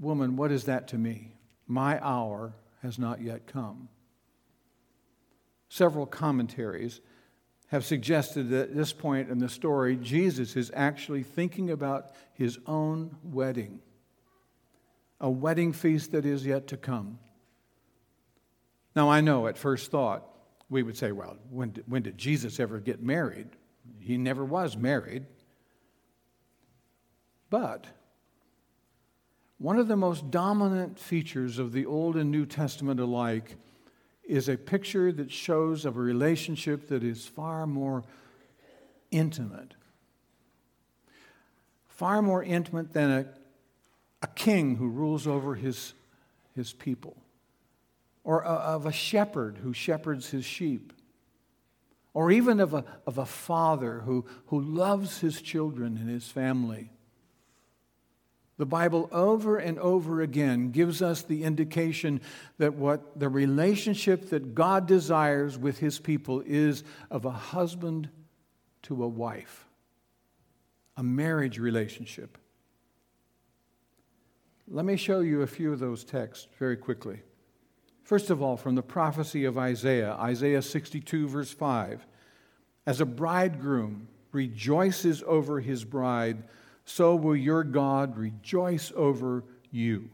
Woman, 0.00 0.36
what 0.36 0.50
is 0.50 0.64
that 0.64 0.88
to 0.88 0.98
me? 0.98 1.36
My 1.66 2.02
hour 2.02 2.54
has 2.80 2.98
not 2.98 3.20
yet 3.20 3.46
come. 3.46 3.90
Several 5.68 6.06
commentaries 6.06 7.02
have 7.68 7.84
suggested 7.84 8.50
that 8.50 8.70
at 8.70 8.76
this 8.76 8.92
point 8.92 9.30
in 9.30 9.38
the 9.38 9.48
story, 9.48 9.96
Jesus 9.96 10.56
is 10.56 10.70
actually 10.74 11.22
thinking 11.22 11.70
about 11.70 12.12
his 12.34 12.58
own 12.66 13.16
wedding, 13.22 13.80
a 15.20 15.30
wedding 15.30 15.72
feast 15.72 16.12
that 16.12 16.24
is 16.24 16.46
yet 16.46 16.66
to 16.68 16.76
come. 16.76 17.18
Now, 18.94 19.10
I 19.10 19.20
know 19.20 19.46
at 19.46 19.56
first 19.56 19.90
thought, 19.90 20.26
we 20.68 20.82
would 20.82 20.96
say, 20.96 21.12
well, 21.12 21.36
when 21.50 21.70
did, 21.70 21.84
when 21.86 22.02
did 22.02 22.18
Jesus 22.18 22.58
ever 22.60 22.78
get 22.80 23.02
married? 23.02 23.48
He 24.00 24.16
never 24.16 24.44
was 24.44 24.76
married. 24.76 25.26
But 27.50 27.86
one 29.58 29.78
of 29.78 29.86
the 29.86 29.96
most 29.96 30.30
dominant 30.30 30.98
features 30.98 31.58
of 31.58 31.72
the 31.72 31.86
Old 31.86 32.16
and 32.16 32.30
New 32.30 32.46
Testament 32.46 32.98
alike 32.98 33.56
is 34.24 34.48
a 34.48 34.56
picture 34.56 35.12
that 35.12 35.30
shows 35.30 35.84
of 35.84 35.96
a 35.96 36.00
relationship 36.00 36.88
that 36.88 37.04
is 37.04 37.26
far 37.26 37.66
more 37.66 38.02
intimate. 39.10 39.74
Far 41.86 42.22
more 42.22 42.42
intimate 42.42 42.92
than 42.92 43.10
a, 43.10 43.26
a 44.22 44.26
king 44.26 44.76
who 44.76 44.88
rules 44.88 45.26
over 45.26 45.54
his, 45.54 45.92
his 46.56 46.72
people, 46.72 47.16
or 48.24 48.42
of 48.42 48.86
a 48.86 48.92
shepherd 48.92 49.58
who 49.62 49.72
shepherds 49.72 50.30
his 50.30 50.44
sheep, 50.44 50.92
or 52.14 52.30
even 52.30 52.60
of 52.60 52.74
a, 52.74 52.84
of 53.06 53.18
a 53.18 53.26
father 53.26 54.00
who, 54.00 54.24
who 54.46 54.60
loves 54.60 55.20
his 55.20 55.40
children 55.40 55.96
and 55.96 56.08
his 56.08 56.28
family. 56.28 56.90
The 58.58 58.66
Bible 58.66 59.08
over 59.10 59.56
and 59.56 59.78
over 59.78 60.20
again 60.20 60.70
gives 60.70 61.02
us 61.02 61.22
the 61.22 61.42
indication 61.42 62.20
that 62.58 62.74
what 62.74 63.18
the 63.18 63.28
relationship 63.28 64.28
that 64.28 64.54
God 64.54 64.86
desires 64.86 65.58
with 65.58 65.78
his 65.78 65.98
people 65.98 66.42
is 66.46 66.84
of 67.10 67.24
a 67.24 67.30
husband 67.30 68.08
to 68.82 69.02
a 69.02 69.08
wife, 69.08 69.66
a 70.96 71.02
marriage 71.02 71.58
relationship. 71.58 72.38
Let 74.68 74.84
me 74.84 74.96
show 74.96 75.20
you 75.20 75.42
a 75.42 75.46
few 75.46 75.72
of 75.72 75.80
those 75.80 76.04
texts 76.04 76.46
very 76.58 76.76
quickly. 76.76 77.22
First 78.12 78.28
of 78.28 78.42
all, 78.42 78.58
from 78.58 78.74
the 78.74 78.82
prophecy 78.82 79.46
of 79.46 79.56
Isaiah, 79.56 80.12
Isaiah 80.20 80.60
62, 80.60 81.28
verse 81.28 81.50
5. 81.50 82.06
As 82.84 83.00
a 83.00 83.06
bridegroom 83.06 84.06
rejoices 84.32 85.22
over 85.26 85.60
his 85.60 85.82
bride, 85.82 86.42
so 86.84 87.16
will 87.16 87.34
your 87.34 87.64
God 87.64 88.18
rejoice 88.18 88.92
over 88.94 89.44
you. 89.70 90.10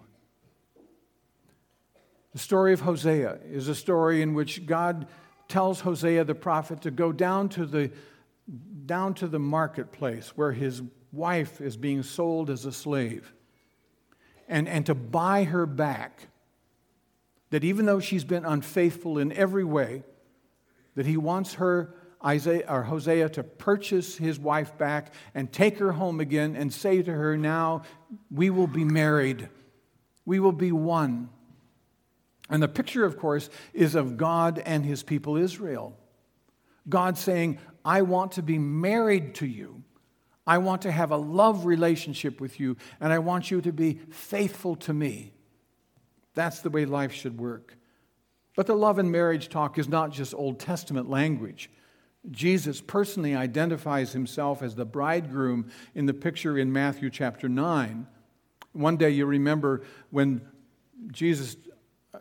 The 2.32 2.38
story 2.38 2.72
of 2.72 2.82
Hosea 2.82 3.40
is 3.50 3.66
a 3.66 3.74
story 3.74 4.22
in 4.22 4.32
which 4.32 4.64
God 4.64 5.08
tells 5.48 5.80
Hosea 5.80 6.22
the 6.22 6.36
prophet 6.36 6.82
to 6.82 6.92
go 6.92 7.10
down 7.10 7.48
to 7.48 7.66
the, 7.66 7.90
down 8.86 9.12
to 9.14 9.26
the 9.26 9.40
marketplace 9.40 10.36
where 10.36 10.52
his 10.52 10.82
wife 11.10 11.60
is 11.60 11.76
being 11.76 12.04
sold 12.04 12.48
as 12.48 12.64
a 12.64 12.70
slave 12.70 13.32
and, 14.46 14.68
and 14.68 14.86
to 14.86 14.94
buy 14.94 15.42
her 15.42 15.66
back. 15.66 16.28
That 17.50 17.64
even 17.64 17.86
though 17.86 18.00
she's 18.00 18.24
been 18.24 18.44
unfaithful 18.44 19.18
in 19.18 19.32
every 19.32 19.64
way, 19.64 20.02
that 20.94 21.06
he 21.06 21.16
wants 21.16 21.54
her 21.54 21.94
Isaiah, 22.24 22.64
or 22.68 22.82
Hosea 22.82 23.28
to 23.30 23.44
purchase 23.44 24.16
his 24.16 24.38
wife 24.38 24.76
back 24.76 25.12
and 25.34 25.52
take 25.52 25.78
her 25.78 25.92
home 25.92 26.20
again 26.20 26.56
and 26.56 26.72
say 26.72 27.02
to 27.02 27.12
her, 27.12 27.36
Now 27.36 27.82
we 28.30 28.50
will 28.50 28.66
be 28.66 28.84
married. 28.84 29.48
We 30.24 30.40
will 30.40 30.52
be 30.52 30.72
one. 30.72 31.30
And 32.50 32.62
the 32.62 32.68
picture, 32.68 33.04
of 33.04 33.18
course, 33.18 33.50
is 33.72 33.94
of 33.94 34.16
God 34.16 34.60
and 34.64 34.84
his 34.84 35.02
people 35.02 35.36
Israel. 35.36 35.96
God 36.88 37.18
saying, 37.18 37.58
I 37.84 38.02
want 38.02 38.32
to 38.32 38.42
be 38.42 38.58
married 38.58 39.34
to 39.36 39.46
you. 39.46 39.82
I 40.46 40.58
want 40.58 40.82
to 40.82 40.90
have 40.90 41.10
a 41.10 41.16
love 41.16 41.66
relationship 41.66 42.40
with 42.40 42.58
you, 42.58 42.78
and 43.00 43.12
I 43.12 43.18
want 43.18 43.50
you 43.50 43.60
to 43.60 43.72
be 43.72 44.00
faithful 44.10 44.76
to 44.76 44.94
me. 44.94 45.34
That's 46.38 46.60
the 46.60 46.70
way 46.70 46.84
life 46.84 47.10
should 47.10 47.36
work. 47.36 47.76
But 48.54 48.68
the 48.68 48.76
love 48.76 49.00
and 49.00 49.10
marriage 49.10 49.48
talk 49.48 49.76
is 49.76 49.88
not 49.88 50.12
just 50.12 50.32
Old 50.32 50.60
Testament 50.60 51.10
language. 51.10 51.68
Jesus 52.30 52.80
personally 52.80 53.34
identifies 53.34 54.12
himself 54.12 54.62
as 54.62 54.76
the 54.76 54.84
bridegroom 54.84 55.68
in 55.96 56.06
the 56.06 56.14
picture 56.14 56.56
in 56.56 56.72
Matthew 56.72 57.10
chapter 57.10 57.48
9. 57.48 58.06
One 58.72 58.96
day 58.96 59.10
you 59.10 59.26
remember 59.26 59.82
when 60.10 60.40
Jesus 61.10 61.56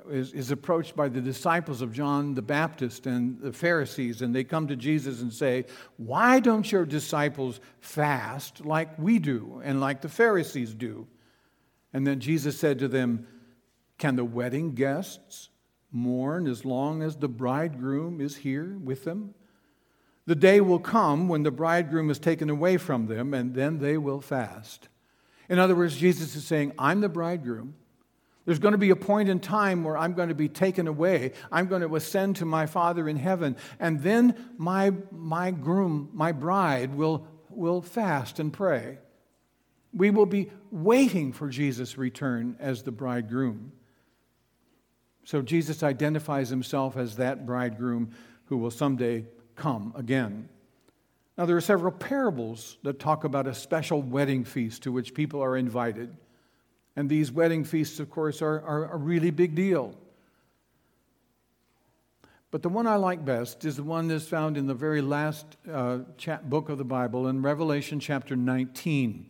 is, 0.10 0.34
is, 0.34 0.50
approached 0.50 0.96
by 0.96 1.10
the 1.10 1.22
disciples 1.22 1.84
of 1.84 1.94
John 1.94 2.34
the 2.34 2.42
Baptist 2.42 3.06
and 3.06 3.40
the 3.40 3.54
Pharisees, 3.54 4.24
and 4.24 4.34
they 4.34 4.44
come 4.44 4.68
to 4.70 4.76
Jesus 4.76 5.22
and 5.22 5.32
say, 5.32 5.66
Why 5.98 6.40
don't 6.40 6.72
your 6.72 6.88
disciples 6.88 7.60
fast 7.82 8.66
like 8.66 8.98
we 8.98 9.20
do 9.20 9.62
and 9.64 9.80
like 9.80 10.02
the 10.02 10.10
Pharisees 10.10 10.74
do? 10.74 11.06
And 11.94 12.08
then 12.08 12.20
Jesus 12.20 12.60
said 12.60 12.80
to 12.80 12.88
them, 12.88 13.28
Can 13.98 14.16
the 14.16 14.26
wedding 14.26 14.76
guests 14.76 15.50
mourn 15.92 16.48
as 16.48 16.66
long 16.66 17.02
as 17.02 17.16
the 17.16 17.28
bridegroom 17.28 18.22
is 18.22 18.38
here 18.38 18.78
with 18.78 19.04
them? 19.04 19.34
The 20.26 20.36
day 20.36 20.60
will 20.60 20.80
come 20.80 21.30
when 21.30 21.44
the 21.44 21.52
bridegroom 21.52 22.10
is 22.10 22.20
taken 22.20 22.50
away 22.50 22.78
from 22.78 23.08
them, 23.08 23.34
and 23.34 23.56
then 23.56 23.80
they 23.80 23.98
will 23.98 24.20
fast. 24.20 24.90
In 25.50 25.58
other 25.58 25.76
words, 25.76 25.96
Jesus 25.96 26.36
is 26.36 26.46
saying, 26.46 26.74
I'm 26.78 27.00
the 27.00 27.10
bridegroom. 27.10 27.76
There's 28.44 28.60
going 28.60 28.74
to 28.74 28.78
be 28.78 28.92
a 28.92 28.96
point 28.96 29.30
in 29.30 29.40
time 29.40 29.84
where 29.84 29.98
I'm 29.98 30.14
going 30.14 30.30
to 30.30 30.36
be 30.36 30.50
taken 30.50 30.88
away. 30.88 31.34
I'm 31.52 31.68
going 31.68 31.82
to 31.82 31.96
ascend 31.96 32.38
to 32.38 32.46
my 32.46 32.66
Father 32.66 33.08
in 33.10 33.18
heaven. 33.18 33.58
And 33.80 34.02
then 34.02 34.36
my, 34.58 34.94
my 35.12 35.52
groom, 35.52 36.10
my 36.14 36.32
bride, 36.32 36.96
will, 36.96 37.28
will 37.50 37.82
fast 37.82 38.40
and 38.40 38.52
pray. 38.52 39.00
We 39.94 40.12
will 40.12 40.26
be 40.26 40.50
waiting 40.72 41.34
for 41.34 41.50
Jesus' 41.50 41.98
return 41.98 42.56
as 42.60 42.84
the 42.84 42.92
bridegroom. 42.92 43.72
So 45.28 45.42
Jesus 45.42 45.84
identifies 45.84 46.48
himself 46.48 46.96
as 46.96 47.18
that 47.18 47.46
bridegroom 47.46 48.12
who 48.46 48.56
will 48.56 48.72
someday 48.72 49.26
come 49.58 49.92
again. 49.98 50.48
Now, 51.38 51.46
there 51.46 51.58
are 51.58 51.62
several 51.62 51.92
parables 51.92 52.78
that 52.84 52.98
talk 52.98 53.26
about 53.26 53.46
a 53.46 53.54
special 53.54 54.02
wedding 54.02 54.46
feast 54.46 54.84
to 54.84 54.92
which 54.94 55.14
people 55.14 55.44
are 55.44 55.58
invited. 55.58 56.16
And 56.96 57.10
these 57.10 57.30
wedding 57.30 57.66
feasts, 57.66 58.00
of 58.00 58.10
course, 58.10 58.42
are, 58.42 58.62
are 58.62 58.90
a 58.94 58.96
really 58.96 59.30
big 59.30 59.54
deal. 59.54 59.96
But 62.50 62.62
the 62.62 62.70
one 62.70 62.88
I 62.88 62.96
like 62.96 63.26
best 63.26 63.66
is 63.66 63.76
the 63.76 63.84
one 63.84 64.08
that's 64.08 64.30
found 64.30 64.56
in 64.56 64.66
the 64.66 64.74
very 64.74 65.02
last 65.02 65.46
uh, 65.70 65.98
book 66.46 66.70
of 66.70 66.78
the 66.78 66.86
Bible 66.86 67.28
in 67.28 67.42
Revelation 67.42 68.00
chapter 68.00 68.38
19. 68.38 69.26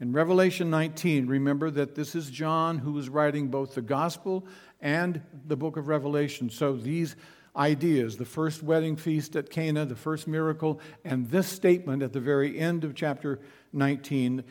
In 0.00 0.12
Revelation 0.12 0.70
19, 0.70 1.26
remember 1.26 1.70
that 1.70 1.94
this 1.94 2.14
is 2.14 2.30
John 2.30 2.78
who 2.78 2.98
is 2.98 3.10
writing 3.10 3.48
both 3.48 3.74
the 3.74 3.82
gospel 3.82 4.46
and 4.80 5.22
the 5.46 5.56
book 5.56 5.76
of 5.76 5.88
Revelation. 5.88 6.50
So 6.50 6.76
these 6.76 7.16
ideas 7.56 8.16
the 8.16 8.24
first 8.24 8.62
wedding 8.62 8.96
feast 8.96 9.36
at 9.36 9.50
Cana, 9.50 9.84
the 9.84 9.96
first 9.96 10.26
miracle, 10.26 10.80
and 11.04 11.28
this 11.30 11.48
statement 11.48 12.02
at 12.02 12.12
the 12.12 12.20
very 12.20 12.58
end 12.58 12.84
of 12.84 12.94
chapter 12.94 13.40
19, 13.72 14.44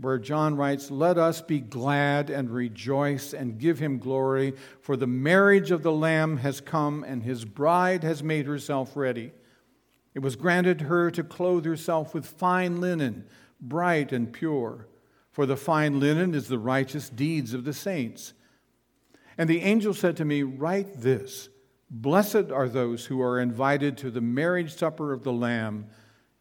where 0.00 0.18
John 0.18 0.56
writes, 0.56 0.90
Let 0.90 1.18
us 1.18 1.40
be 1.40 1.60
glad 1.60 2.30
and 2.30 2.50
rejoice 2.50 3.32
and 3.32 3.58
give 3.58 3.78
him 3.78 3.98
glory, 3.98 4.54
for 4.80 4.96
the 4.96 5.06
marriage 5.06 5.70
of 5.70 5.82
the 5.82 5.92
Lamb 5.92 6.38
has 6.38 6.60
come 6.60 7.04
and 7.04 7.22
his 7.22 7.44
bride 7.44 8.02
has 8.02 8.22
made 8.22 8.46
herself 8.46 8.96
ready. 8.96 9.32
It 10.14 10.20
was 10.20 10.36
granted 10.36 10.82
her 10.82 11.10
to 11.10 11.22
clothe 11.22 11.66
herself 11.66 12.14
with 12.14 12.26
fine 12.26 12.80
linen, 12.80 13.26
bright 13.60 14.12
and 14.12 14.32
pure, 14.32 14.86
for 15.30 15.44
the 15.44 15.56
fine 15.56 16.00
linen 16.00 16.34
is 16.34 16.48
the 16.48 16.58
righteous 16.58 17.10
deeds 17.10 17.52
of 17.52 17.64
the 17.64 17.74
saints. 17.74 18.32
And 19.38 19.48
the 19.48 19.62
angel 19.62 19.94
said 19.94 20.16
to 20.18 20.24
me, 20.24 20.42
Write 20.42 21.00
this 21.00 21.48
Blessed 21.90 22.50
are 22.50 22.68
those 22.68 23.06
who 23.06 23.22
are 23.22 23.38
invited 23.38 23.96
to 23.98 24.10
the 24.10 24.20
marriage 24.20 24.74
supper 24.74 25.12
of 25.12 25.22
the 25.22 25.32
Lamb. 25.32 25.86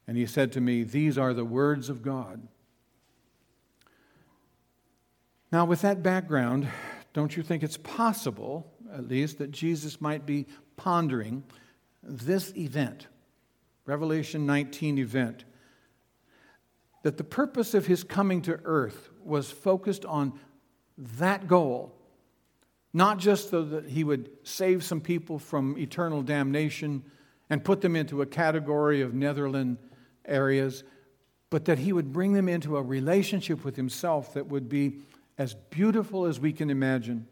And 0.08 0.18
he 0.18 0.26
said 0.26 0.52
to 0.54 0.62
me, 0.62 0.84
These 0.84 1.18
are 1.18 1.34
the 1.34 1.46
words 1.46 1.90
of 1.90 2.02
God. 2.02 2.48
Now, 5.52 5.66
with 5.66 5.82
that 5.82 6.04
background, 6.04 6.68
don't 7.14 7.38
you 7.38 7.44
think 7.44 7.64
it's 7.64 7.78
possible, 7.78 8.74
at 8.92 9.08
least, 9.08 9.38
that 9.38 9.52
Jesus 9.52 10.02
might 10.02 10.26
be 10.26 10.48
pondering 10.76 11.44
this 12.04 12.52
event, 12.58 13.08
Revelation 13.86 14.46
19 14.46 14.98
event, 14.98 15.46
that 17.04 17.18
the 17.18 17.24
purpose 17.24 17.74
of 17.74 17.86
his 17.86 18.04
coming 18.04 18.42
to 18.42 18.60
earth 18.66 19.10
was 19.24 19.50
focused 19.52 20.06
on 20.06 20.40
that 20.98 21.48
goal 21.48 21.95
not 22.96 23.18
just 23.18 23.50
so 23.50 23.62
that 23.62 23.90
he 23.90 24.06
would 24.06 24.30
save 24.44 24.82
some 24.82 25.02
people 25.02 25.38
from 25.38 25.78
eternal 25.78 26.22
damnation 26.22 27.04
and 27.50 27.62
put 27.62 27.82
them 27.82 27.94
into 27.94 28.22
a 28.22 28.26
category 28.26 29.02
of 29.02 29.14
netherland 29.14 29.78
areas, 30.24 30.86
but 31.50 31.66
that 31.66 31.78
he 31.78 31.92
would 31.92 32.14
bring 32.14 32.32
them 32.32 32.48
into 32.48 32.78
a 32.78 32.82
relationship 32.82 33.66
with 33.66 33.76
himself 33.76 34.34
that 34.34 34.48
would 34.48 34.70
be 34.70 35.02
as 35.38 35.56
beautiful 35.72 36.26
as 36.26 36.40
we 36.40 36.54
can 36.54 36.70
imagine. 36.70 37.28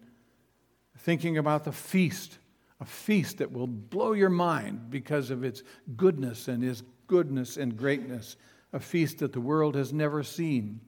Thinking 0.98 1.38
about 1.38 1.64
the 1.64 1.72
feast, 1.72 2.40
a 2.82 2.86
feast 2.86 3.38
that 3.38 3.54
will 3.54 3.66
blow 3.66 4.12
your 4.12 4.30
mind 4.30 4.90
because 4.90 5.30
of 5.30 5.46
its 5.46 5.64
goodness 5.96 6.50
and 6.50 6.62
his 6.62 6.84
goodness 7.08 7.56
and 7.56 7.78
greatness, 7.78 8.36
a 8.74 8.82
feast 8.82 9.20
that 9.20 9.32
the 9.32 9.40
world 9.40 9.76
has 9.76 9.94
never 9.94 10.24
seen. 10.24 10.82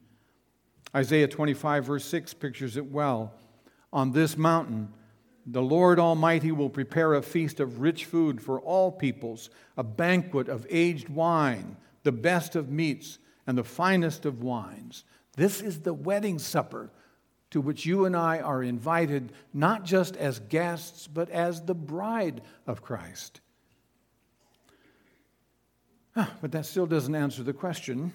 Isaiah 0.94 1.28
25, 1.28 1.86
verse 1.86 2.04
6 2.04 2.34
pictures 2.34 2.76
it 2.76 2.84
well 2.84 3.32
on 3.96 4.12
this 4.12 4.36
mountain, 4.36 4.92
the 5.46 5.62
Lord 5.62 5.98
Almighty 5.98 6.52
will 6.52 6.68
prepare 6.68 7.14
a 7.14 7.22
feast 7.22 7.60
of 7.60 7.80
rich 7.80 8.04
food 8.04 8.42
for 8.42 8.60
all 8.60 8.92
peoples, 8.92 9.48
a 9.78 9.82
banquet 9.82 10.50
of 10.50 10.66
aged 10.68 11.08
wine, 11.08 11.78
the 12.02 12.12
best 12.12 12.56
of 12.56 12.68
meats, 12.68 13.18
and 13.46 13.56
the 13.56 13.64
finest 13.64 14.26
of 14.26 14.42
wines. 14.42 15.04
This 15.38 15.62
is 15.62 15.80
the 15.80 15.94
wedding 15.94 16.38
supper 16.38 16.90
to 17.52 17.62
which 17.62 17.86
you 17.86 18.04
and 18.04 18.14
I 18.14 18.40
are 18.40 18.62
invited, 18.62 19.32
not 19.54 19.82
just 19.82 20.14
as 20.18 20.40
guests, 20.40 21.06
but 21.06 21.30
as 21.30 21.62
the 21.62 21.74
bride 21.74 22.42
of 22.66 22.82
Christ. 22.82 23.40
Ah, 26.14 26.34
but 26.42 26.52
that 26.52 26.66
still 26.66 26.86
doesn't 26.86 27.14
answer 27.14 27.42
the 27.42 27.54
question 27.54 28.12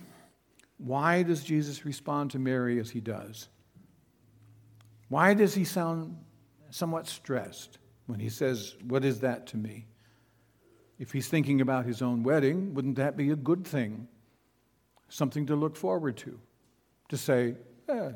why 0.77 1.23
does 1.23 1.43
Jesus 1.43 1.85
respond 1.85 2.29
to 2.31 2.39
Mary 2.39 2.79
as 2.79 2.91
he 2.91 3.01
does? 3.01 3.47
Why 5.11 5.33
does 5.33 5.53
he 5.53 5.65
sound 5.65 6.15
somewhat 6.69 7.05
stressed 7.05 7.79
when 8.05 8.21
he 8.21 8.29
says, 8.29 8.77
What 8.87 9.03
is 9.03 9.19
that 9.19 9.45
to 9.47 9.57
me? 9.57 9.87
If 10.99 11.11
he's 11.11 11.27
thinking 11.27 11.59
about 11.59 11.85
his 11.85 12.01
own 12.01 12.23
wedding, 12.23 12.73
wouldn't 12.73 12.95
that 12.95 13.17
be 13.17 13.29
a 13.31 13.35
good 13.35 13.67
thing? 13.67 14.07
Something 15.09 15.47
to 15.47 15.55
look 15.57 15.75
forward 15.75 16.15
to. 16.19 16.39
To 17.09 17.17
say, 17.17 17.55
eh, 17.89 18.11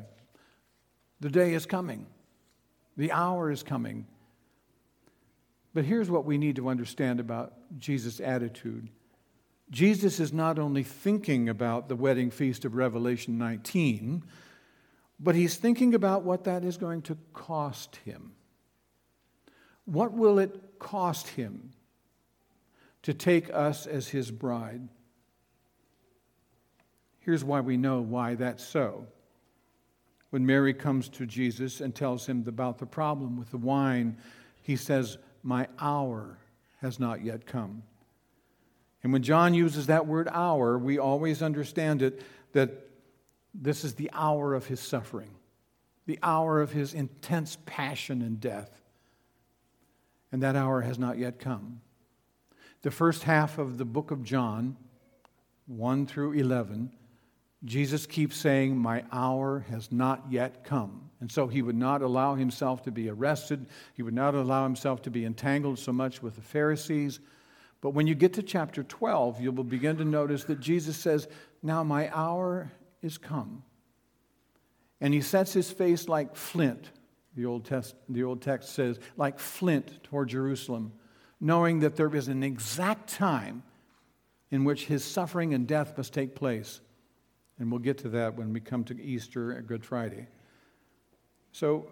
the 1.20 1.28
day 1.28 1.52
is 1.52 1.66
coming, 1.66 2.06
the 2.96 3.12
hour 3.12 3.50
is 3.50 3.62
coming. 3.62 4.06
But 5.74 5.84
here's 5.84 6.08
what 6.08 6.24
we 6.24 6.38
need 6.38 6.56
to 6.56 6.70
understand 6.70 7.20
about 7.20 7.52
Jesus' 7.78 8.20
attitude 8.20 8.88
Jesus 9.68 10.18
is 10.18 10.32
not 10.32 10.58
only 10.58 10.82
thinking 10.82 11.50
about 11.50 11.90
the 11.90 11.96
wedding 11.96 12.30
feast 12.30 12.64
of 12.64 12.74
Revelation 12.74 13.36
19, 13.36 14.24
but 15.18 15.34
he's 15.34 15.56
thinking 15.56 15.94
about 15.94 16.22
what 16.22 16.44
that 16.44 16.64
is 16.64 16.76
going 16.76 17.02
to 17.02 17.16
cost 17.32 17.96
him. 18.04 18.32
What 19.84 20.12
will 20.12 20.38
it 20.38 20.78
cost 20.78 21.28
him 21.28 21.70
to 23.02 23.14
take 23.14 23.52
us 23.52 23.86
as 23.86 24.08
his 24.08 24.30
bride? 24.30 24.88
Here's 27.20 27.44
why 27.44 27.60
we 27.60 27.76
know 27.76 28.00
why 28.00 28.34
that's 28.34 28.64
so. 28.64 29.06
When 30.30 30.44
Mary 30.44 30.74
comes 30.74 31.08
to 31.10 31.26
Jesus 31.26 31.80
and 31.80 31.94
tells 31.94 32.26
him 32.26 32.44
about 32.46 32.78
the 32.78 32.86
problem 32.86 33.36
with 33.36 33.50
the 33.50 33.58
wine, 33.58 34.18
he 34.62 34.76
says, 34.76 35.18
My 35.42 35.68
hour 35.78 36.38
has 36.80 37.00
not 37.00 37.24
yet 37.24 37.46
come. 37.46 37.82
And 39.02 39.12
when 39.12 39.22
John 39.22 39.54
uses 39.54 39.86
that 39.86 40.06
word 40.06 40.28
hour, 40.30 40.76
we 40.76 40.98
always 40.98 41.42
understand 41.42 42.02
it 42.02 42.22
that 42.52 42.85
this 43.60 43.84
is 43.84 43.94
the 43.94 44.10
hour 44.12 44.54
of 44.54 44.66
his 44.66 44.80
suffering, 44.80 45.30
the 46.06 46.18
hour 46.22 46.60
of 46.60 46.72
his 46.72 46.94
intense 46.94 47.56
passion 47.66 48.22
and 48.22 48.40
death. 48.40 48.70
And 50.30 50.42
that 50.42 50.56
hour 50.56 50.82
has 50.82 50.98
not 50.98 51.18
yet 51.18 51.38
come. 51.38 51.80
The 52.82 52.90
first 52.90 53.22
half 53.22 53.58
of 53.58 53.78
the 53.78 53.84
book 53.84 54.10
of 54.10 54.22
John, 54.22 54.76
1 55.66 56.06
through 56.06 56.32
11, 56.32 56.92
Jesus 57.64 58.06
keeps 58.06 58.36
saying, 58.36 58.76
My 58.76 59.04
hour 59.10 59.64
has 59.70 59.90
not 59.90 60.24
yet 60.30 60.62
come. 60.62 61.10
And 61.20 61.32
so 61.32 61.46
he 61.46 61.62
would 61.62 61.76
not 61.76 62.02
allow 62.02 62.34
himself 62.34 62.82
to 62.82 62.90
be 62.90 63.08
arrested. 63.08 63.66
He 63.94 64.02
would 64.02 64.14
not 64.14 64.34
allow 64.34 64.64
himself 64.64 65.02
to 65.02 65.10
be 65.10 65.24
entangled 65.24 65.78
so 65.78 65.92
much 65.92 66.22
with 66.22 66.36
the 66.36 66.42
Pharisees. 66.42 67.20
But 67.80 67.90
when 67.90 68.06
you 68.06 68.14
get 68.14 68.34
to 68.34 68.42
chapter 68.42 68.82
12, 68.82 69.40
you 69.40 69.52
will 69.52 69.64
begin 69.64 69.96
to 69.96 70.04
notice 70.04 70.44
that 70.44 70.60
Jesus 70.60 70.96
says, 70.96 71.26
Now 71.62 71.82
my 71.82 72.10
hour 72.14 72.70
is 73.06 73.16
come. 73.16 73.62
And 75.00 75.14
he 75.14 75.22
sets 75.22 75.52
his 75.52 75.70
face 75.70 76.08
like 76.08 76.36
flint, 76.36 76.90
the 77.34 77.46
Old, 77.46 77.64
Test, 77.64 77.94
the 78.08 78.24
Old 78.24 78.42
text 78.42 78.74
says, 78.74 78.98
like 79.16 79.38
flint 79.38 80.02
toward 80.02 80.28
Jerusalem, 80.28 80.92
knowing 81.40 81.80
that 81.80 81.96
there 81.96 82.14
is 82.14 82.28
an 82.28 82.42
exact 82.42 83.08
time 83.08 83.62
in 84.50 84.64
which 84.64 84.86
his 84.86 85.04
suffering 85.04 85.54
and 85.54 85.66
death 85.66 85.96
must 85.96 86.12
take 86.12 86.34
place. 86.34 86.80
And 87.58 87.70
we'll 87.70 87.80
get 87.80 87.98
to 87.98 88.08
that 88.10 88.36
when 88.36 88.52
we 88.52 88.60
come 88.60 88.84
to 88.84 89.00
Easter 89.00 89.52
and 89.52 89.66
Good 89.66 89.84
Friday. 89.84 90.26
So 91.52 91.88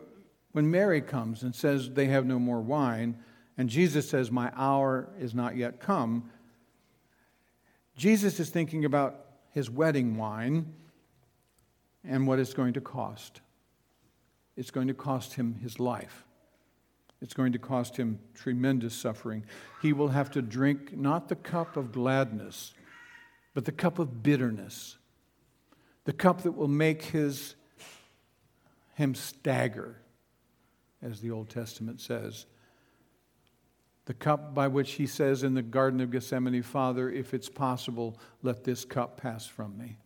when 0.52 0.70
Mary 0.70 1.00
comes 1.00 1.42
and 1.42 1.54
says 1.54 1.90
they 1.90 2.06
have 2.06 2.26
no 2.26 2.38
more 2.38 2.60
wine, 2.60 3.18
and 3.56 3.68
Jesus 3.68 4.08
says, 4.08 4.30
My 4.30 4.52
hour 4.56 5.08
is 5.18 5.34
not 5.34 5.56
yet 5.56 5.80
come, 5.80 6.30
Jesus 7.96 8.40
is 8.40 8.50
thinking 8.50 8.84
about 8.84 9.24
his 9.50 9.70
wedding 9.70 10.16
wine 10.16 10.72
and 12.06 12.26
what 12.26 12.38
it's 12.38 12.54
going 12.54 12.74
to 12.74 12.80
cost. 12.80 13.40
It's 14.56 14.70
going 14.70 14.88
to 14.88 14.94
cost 14.94 15.34
him 15.34 15.56
his 15.62 15.80
life. 15.80 16.24
It's 17.20 17.34
going 17.34 17.52
to 17.52 17.58
cost 17.58 17.96
him 17.96 18.18
tremendous 18.34 18.94
suffering. 18.94 19.44
He 19.80 19.92
will 19.92 20.08
have 20.08 20.30
to 20.32 20.42
drink 20.42 20.96
not 20.96 21.28
the 21.28 21.36
cup 21.36 21.76
of 21.76 21.90
gladness, 21.90 22.74
but 23.54 23.64
the 23.64 23.72
cup 23.72 23.98
of 23.98 24.22
bitterness, 24.22 24.98
the 26.04 26.12
cup 26.12 26.42
that 26.42 26.52
will 26.52 26.68
make 26.68 27.02
his, 27.02 27.54
him 28.94 29.14
stagger, 29.14 29.96
as 31.00 31.20
the 31.20 31.30
Old 31.30 31.48
Testament 31.48 32.00
says. 32.00 32.46
The 34.06 34.14
cup 34.14 34.54
by 34.54 34.68
which 34.68 34.92
he 34.92 35.06
says 35.06 35.42
in 35.42 35.54
the 35.54 35.62
Garden 35.62 36.00
of 36.00 36.10
Gethsemane, 36.10 36.62
Father, 36.62 37.10
if 37.10 37.32
it's 37.32 37.48
possible, 37.48 38.18
let 38.42 38.64
this 38.64 38.84
cup 38.84 39.16
pass 39.16 39.46
from 39.46 39.78
me. 39.78 39.96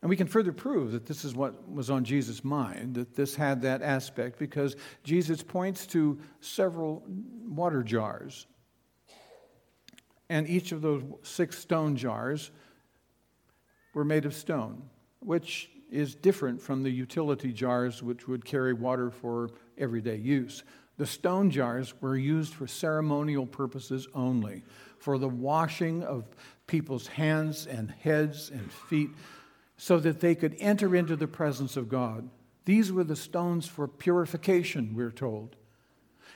And 0.00 0.08
we 0.08 0.16
can 0.16 0.28
further 0.28 0.52
prove 0.52 0.92
that 0.92 1.06
this 1.06 1.24
is 1.24 1.34
what 1.34 1.68
was 1.68 1.90
on 1.90 2.04
Jesus' 2.04 2.44
mind, 2.44 2.94
that 2.94 3.14
this 3.14 3.34
had 3.34 3.62
that 3.62 3.82
aspect, 3.82 4.38
because 4.38 4.76
Jesus 5.02 5.42
points 5.42 5.86
to 5.88 6.20
several 6.40 7.02
water 7.44 7.82
jars. 7.82 8.46
And 10.30 10.48
each 10.48 10.72
of 10.72 10.82
those 10.82 11.02
six 11.22 11.58
stone 11.58 11.96
jars 11.96 12.50
were 13.92 14.04
made 14.04 14.24
of 14.24 14.34
stone, 14.34 14.82
which 15.20 15.70
is 15.90 16.14
different 16.14 16.60
from 16.60 16.82
the 16.82 16.90
utility 16.90 17.52
jars 17.52 18.02
which 18.02 18.28
would 18.28 18.44
carry 18.44 18.74
water 18.74 19.10
for 19.10 19.50
everyday 19.78 20.16
use. 20.16 20.62
The 20.98 21.06
stone 21.06 21.50
jars 21.50 21.94
were 22.00 22.16
used 22.16 22.54
for 22.54 22.66
ceremonial 22.66 23.46
purposes 23.46 24.06
only, 24.14 24.64
for 24.98 25.16
the 25.16 25.28
washing 25.28 26.02
of 26.04 26.26
people's 26.66 27.06
hands 27.06 27.66
and 27.66 27.90
heads 27.90 28.50
and 28.50 28.70
feet 28.70 29.10
so 29.78 29.98
that 30.00 30.20
they 30.20 30.34
could 30.34 30.56
enter 30.58 30.94
into 30.94 31.16
the 31.16 31.28
presence 31.28 31.76
of 31.76 31.88
God. 31.88 32.28
These 32.66 32.92
were 32.92 33.04
the 33.04 33.16
stones 33.16 33.66
for 33.66 33.88
purification, 33.88 34.92
we're 34.94 35.10
told. 35.10 35.56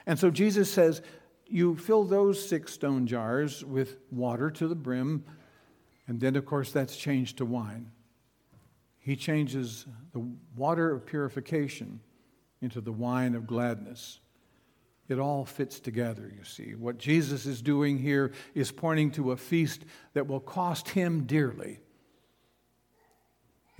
And 0.06 0.18
so 0.18 0.30
Jesus 0.30 0.70
says, 0.70 1.02
You 1.46 1.76
fill 1.76 2.04
those 2.04 2.48
six 2.48 2.72
stone 2.72 3.06
jars 3.06 3.62
with 3.62 3.98
water 4.10 4.50
to 4.52 4.66
the 4.68 4.74
brim, 4.74 5.24
and 6.06 6.20
then, 6.20 6.36
of 6.36 6.46
course, 6.46 6.72
that's 6.72 6.96
changed 6.96 7.38
to 7.38 7.44
wine. 7.44 7.90
He 8.98 9.16
changes 9.16 9.84
the 10.12 10.24
water 10.56 10.92
of 10.92 11.04
purification 11.04 12.00
into 12.60 12.80
the 12.80 12.92
wine 12.92 13.34
of 13.34 13.46
gladness. 13.46 14.20
it 15.08 15.18
all 15.18 15.44
fits 15.44 15.80
together, 15.80 16.32
you 16.34 16.44
see. 16.44 16.74
What 16.74 16.96
Jesus 16.96 17.44
is 17.44 17.60
doing 17.60 17.98
here 17.98 18.32
is 18.54 18.72
pointing 18.72 19.10
to 19.12 19.32
a 19.32 19.36
feast 19.36 19.84
that 20.14 20.28
will 20.28 20.40
cost 20.40 20.88
him 20.88 21.24
dearly, 21.24 21.80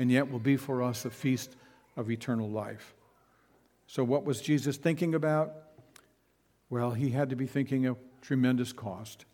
and 0.02 0.10
yet 0.10 0.30
will 0.30 0.40
be 0.40 0.56
for 0.56 0.82
us 0.82 1.04
a 1.04 1.10
feast 1.10 1.56
of 1.96 2.10
eternal 2.10 2.50
life. 2.50 2.92
So, 3.86 4.02
what 4.02 4.24
was 4.24 4.40
Jesus 4.40 4.76
thinking 4.76 5.14
about? 5.14 5.52
Well, 6.68 6.90
he 6.90 7.10
had 7.10 7.30
to 7.30 7.36
be 7.36 7.46
thinking 7.46 7.86
of 7.86 7.96
tremendous 8.20 8.72
cost. 8.72 9.26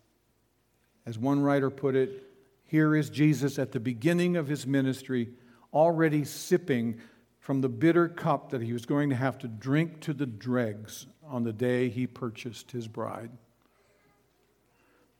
As 1.06 1.18
one 1.18 1.40
writer 1.40 1.70
put 1.70 1.96
it, 1.96 2.22
here 2.66 2.94
is 2.94 3.08
Jesus 3.08 3.58
at 3.58 3.72
the 3.72 3.80
beginning 3.80 4.36
of 4.36 4.46
his 4.46 4.66
ministry, 4.66 5.30
already 5.72 6.24
sipping 6.24 7.00
from 7.38 7.62
the 7.62 7.68
bitter 7.70 8.06
cup 8.06 8.50
that 8.50 8.60
he 8.60 8.74
was 8.74 8.84
going 8.84 9.08
to 9.08 9.16
have 9.16 9.38
to 9.38 9.48
drink 9.48 10.00
to 10.00 10.12
the 10.12 10.26
dregs 10.26 11.06
on 11.26 11.44
the 11.44 11.52
day 11.52 11.88
he 11.88 12.06
purchased 12.06 12.72
his 12.72 12.86
bride. 12.86 13.30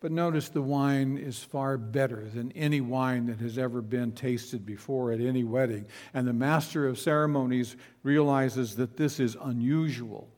But 0.00 0.12
notice 0.12 0.48
the 0.48 0.62
wine 0.62 1.18
is 1.18 1.42
far 1.42 1.76
better 1.76 2.24
than 2.24 2.52
any 2.52 2.80
wine 2.80 3.26
that 3.26 3.40
has 3.40 3.58
ever 3.58 3.82
been 3.82 4.12
tasted 4.12 4.64
before 4.64 5.11
at 5.11 5.20
any 5.20 5.42
wedding. 5.42 5.87
And 6.14 6.26
the 6.26 6.32
master 6.32 6.87
of 6.87 6.98
ceremonies 6.98 7.74
realizes 8.04 8.76
that 8.76 8.96
this 8.96 9.18
is 9.18 9.37
unusual. 9.40 10.28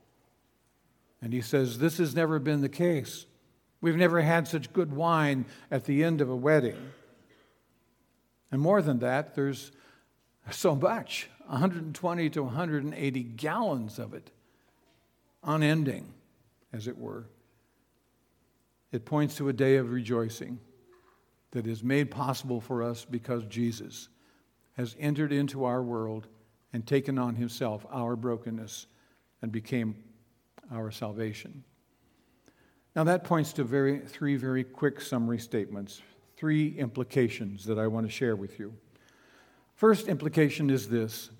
And 1.20 1.32
he 1.32 1.42
says, 1.42 1.78
This 1.78 1.98
has 1.98 2.14
never 2.14 2.38
been 2.38 2.62
the 2.62 2.70
case. 2.70 3.26
We've 3.82 3.96
never 3.96 4.22
had 4.22 4.48
such 4.48 4.72
good 4.72 4.92
wine 4.92 5.44
at 5.70 5.84
the 5.84 6.04
end 6.04 6.22
of 6.22 6.30
a 6.30 6.36
wedding. 6.36 6.76
And 8.50 8.60
more 8.60 8.80
than 8.80 8.98
that, 9.00 9.34
there's 9.34 9.72
so 10.50 10.74
much 10.74 11.28
120 11.46 12.30
to 12.30 12.42
180 12.42 13.22
gallons 13.22 13.98
of 13.98 14.14
it, 14.14 14.30
unending, 15.44 16.14
as 16.72 16.88
it 16.88 16.96
were. 16.96 17.26
It 18.92 19.04
points 19.04 19.36
to 19.36 19.48
a 19.48 19.52
day 19.52 19.76
of 19.76 19.90
rejoicing 19.90 20.58
that 21.52 21.66
is 21.66 21.82
made 21.82 22.10
possible 22.10 22.60
for 22.60 22.82
us 22.82 23.04
because 23.04 23.44
Jesus 23.46 24.08
has 24.76 24.96
entered 24.98 25.32
into 25.32 25.64
our 25.64 25.82
world 25.82 26.26
and 26.72 26.86
taken 26.86 27.18
on 27.18 27.34
himself 27.34 27.84
our 27.90 28.16
brokenness 28.16 28.86
and 29.42 29.50
became 29.50 29.96
our 30.72 30.90
salvation. 30.90 31.64
Now, 32.94 33.04
that 33.04 33.24
points 33.24 33.52
to 33.54 33.64
very, 33.64 34.00
three 34.00 34.36
very 34.36 34.64
quick 34.64 35.00
summary 35.00 35.38
statements, 35.38 36.02
three 36.36 36.76
implications 36.78 37.64
that 37.66 37.78
I 37.78 37.86
want 37.86 38.06
to 38.06 38.12
share 38.12 38.36
with 38.36 38.58
you. 38.58 38.74
First 39.74 40.08
implication 40.08 40.70
is 40.70 40.88
this 40.88 41.30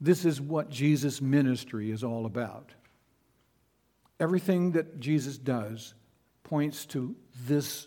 this 0.00 0.24
is 0.24 0.40
what 0.40 0.70
Jesus' 0.70 1.20
ministry 1.20 1.90
is 1.90 2.04
all 2.04 2.24
about. 2.24 2.70
Everything 4.20 4.72
that 4.72 5.00
Jesus 5.00 5.38
does 5.38 5.94
points 6.48 6.86
to 6.86 7.14
this 7.44 7.86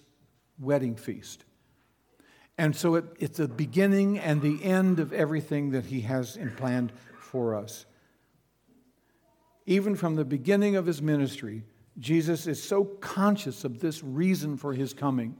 wedding 0.59 0.95
feast. 0.95 1.43
And 2.57 2.75
so 2.75 2.95
it, 2.95 3.05
it's 3.19 3.37
the 3.37 3.47
beginning 3.47 4.19
and 4.19 4.41
the 4.41 4.63
end 4.63 4.99
of 4.99 5.13
everything 5.13 5.71
that 5.71 5.85
he 5.85 6.01
has 6.01 6.37
in 6.37 6.51
planned 6.51 6.91
for 7.19 7.55
us. 7.55 7.85
Even 9.65 9.95
from 9.95 10.15
the 10.15 10.25
beginning 10.25 10.75
of 10.75 10.85
his 10.85 11.01
ministry, 11.01 11.63
Jesus 11.97 12.45
is 12.45 12.61
so 12.61 12.83
conscious 12.83 13.63
of 13.63 13.79
this 13.79 14.03
reason 14.03 14.57
for 14.57 14.73
his 14.73 14.93
coming 14.93 15.35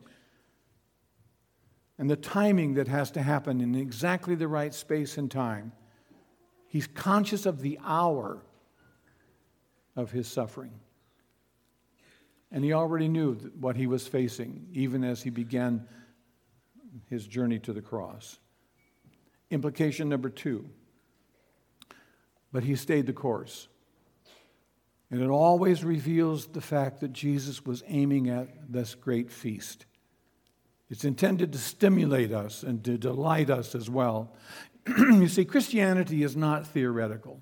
and 1.98 2.10
the 2.10 2.16
timing 2.16 2.74
that 2.76 2.88
has 2.88 3.12
to 3.12 3.22
happen 3.22 3.62
in 3.62 3.76
exactly 3.76 4.34
the 4.34 4.48
right 4.48 4.74
space 4.74 5.18
and 5.20 5.30
time. 5.30 5.72
He's 6.68 6.88
conscious 6.88 7.46
of 7.46 7.62
the 7.62 7.78
hour 7.84 8.42
of 9.96 10.12
his 10.12 10.28
suffering. 10.28 10.80
And 12.52 12.64
he 12.64 12.74
already 12.74 13.08
knew 13.08 13.36
what 13.60 13.78
he 13.78 13.88
was 13.88 14.08
facing, 14.08 14.68
even 14.74 15.04
as 15.04 15.24
he 15.24 15.30
began 15.30 15.88
his 17.10 17.26
journey 17.26 17.60
to 17.60 17.74
the 17.74 17.82
cross. 17.82 18.40
Implication 19.50 20.10
number 20.10 20.30
two. 20.30 20.70
But 22.52 22.64
he 22.64 22.76
stayed 22.76 23.06
the 23.06 23.14
course. 23.14 23.68
And 25.10 25.22
it 25.22 25.30
always 25.30 25.84
reveals 25.84 26.48
the 26.48 26.62
fact 26.62 27.02
that 27.02 27.12
Jesus 27.12 27.66
was 27.66 27.84
aiming 27.88 28.30
at 28.30 28.72
this 28.72 28.96
great 28.96 29.30
feast. 29.30 29.86
It's 30.90 31.06
intended 31.06 31.54
to 31.54 31.58
stimulate 31.58 32.34
us 32.34 32.64
and 32.64 32.84
to 32.84 32.98
delight 32.98 33.50
us 33.50 33.76
as 33.76 33.90
well. 33.90 34.34
you 34.88 35.28
see, 35.28 35.46
Christianity 35.46 36.24
is 36.24 36.36
not 36.36 36.68
theoretical. 36.68 37.42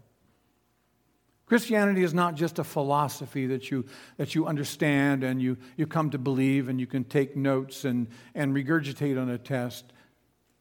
Christianity 1.50 2.04
is 2.04 2.14
not 2.14 2.36
just 2.36 2.60
a 2.60 2.64
philosophy 2.64 3.48
that 3.48 3.72
you, 3.72 3.84
that 4.18 4.36
you 4.36 4.46
understand 4.46 5.24
and 5.24 5.42
you, 5.42 5.58
you 5.78 5.88
come 5.88 6.12
to 6.12 6.20
believe 6.20 6.70
and 6.70 6.80
you 6.80 6.86
can 6.86 7.04
take 7.04 7.36
notes 7.36 7.86
and, 7.86 8.08
and 8.36 8.54
regurgitate 8.54 9.20
on 9.20 9.30
a 9.30 9.38
test. 9.40 9.92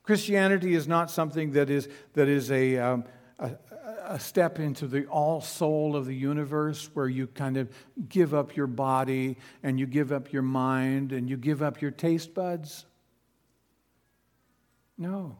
Christianity 0.02 0.74
is 0.74 0.88
not 0.88 1.10
something 1.10 1.52
that 1.52 1.68
is, 1.68 1.90
that 2.14 2.26
is 2.26 2.50
a, 2.50 2.78
um, 2.78 3.04
a, 3.38 3.50
a 4.06 4.18
step 4.18 4.58
into 4.58 4.86
the 4.86 5.04
all 5.08 5.42
soul 5.42 5.94
of 5.94 6.06
the 6.06 6.14
universe 6.14 6.88
where 6.94 7.06
you 7.08 7.26
kind 7.26 7.58
of 7.58 7.68
give 8.08 8.32
up 8.32 8.56
your 8.56 8.66
body 8.66 9.36
and 9.62 9.78
you 9.78 9.84
give 9.84 10.10
up 10.10 10.32
your 10.32 10.40
mind 10.40 11.12
and 11.12 11.28
you 11.28 11.36
give 11.36 11.62
up 11.62 11.82
your 11.82 11.90
taste 11.90 12.32
buds? 12.32 12.86
No. 14.96 15.36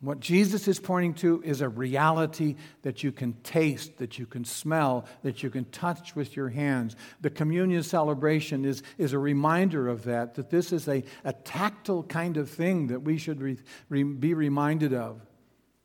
What 0.00 0.20
Jesus 0.20 0.68
is 0.68 0.78
pointing 0.78 1.14
to 1.14 1.42
is 1.44 1.60
a 1.60 1.68
reality 1.68 2.54
that 2.82 3.02
you 3.02 3.10
can 3.10 3.32
taste, 3.42 3.98
that 3.98 4.16
you 4.16 4.26
can 4.26 4.44
smell, 4.44 5.06
that 5.22 5.42
you 5.42 5.50
can 5.50 5.64
touch 5.66 6.14
with 6.14 6.36
your 6.36 6.48
hands. 6.48 6.94
The 7.20 7.30
communion 7.30 7.82
celebration 7.82 8.64
is, 8.64 8.84
is 8.96 9.12
a 9.12 9.18
reminder 9.18 9.88
of 9.88 10.04
that, 10.04 10.36
that 10.36 10.50
this 10.50 10.72
is 10.72 10.86
a, 10.86 11.02
a 11.24 11.32
tactile 11.32 12.04
kind 12.04 12.36
of 12.36 12.48
thing 12.48 12.88
that 12.88 13.00
we 13.00 13.18
should 13.18 13.40
re, 13.40 13.56
re, 13.88 14.04
be 14.04 14.34
reminded 14.34 14.94
of. 14.94 15.20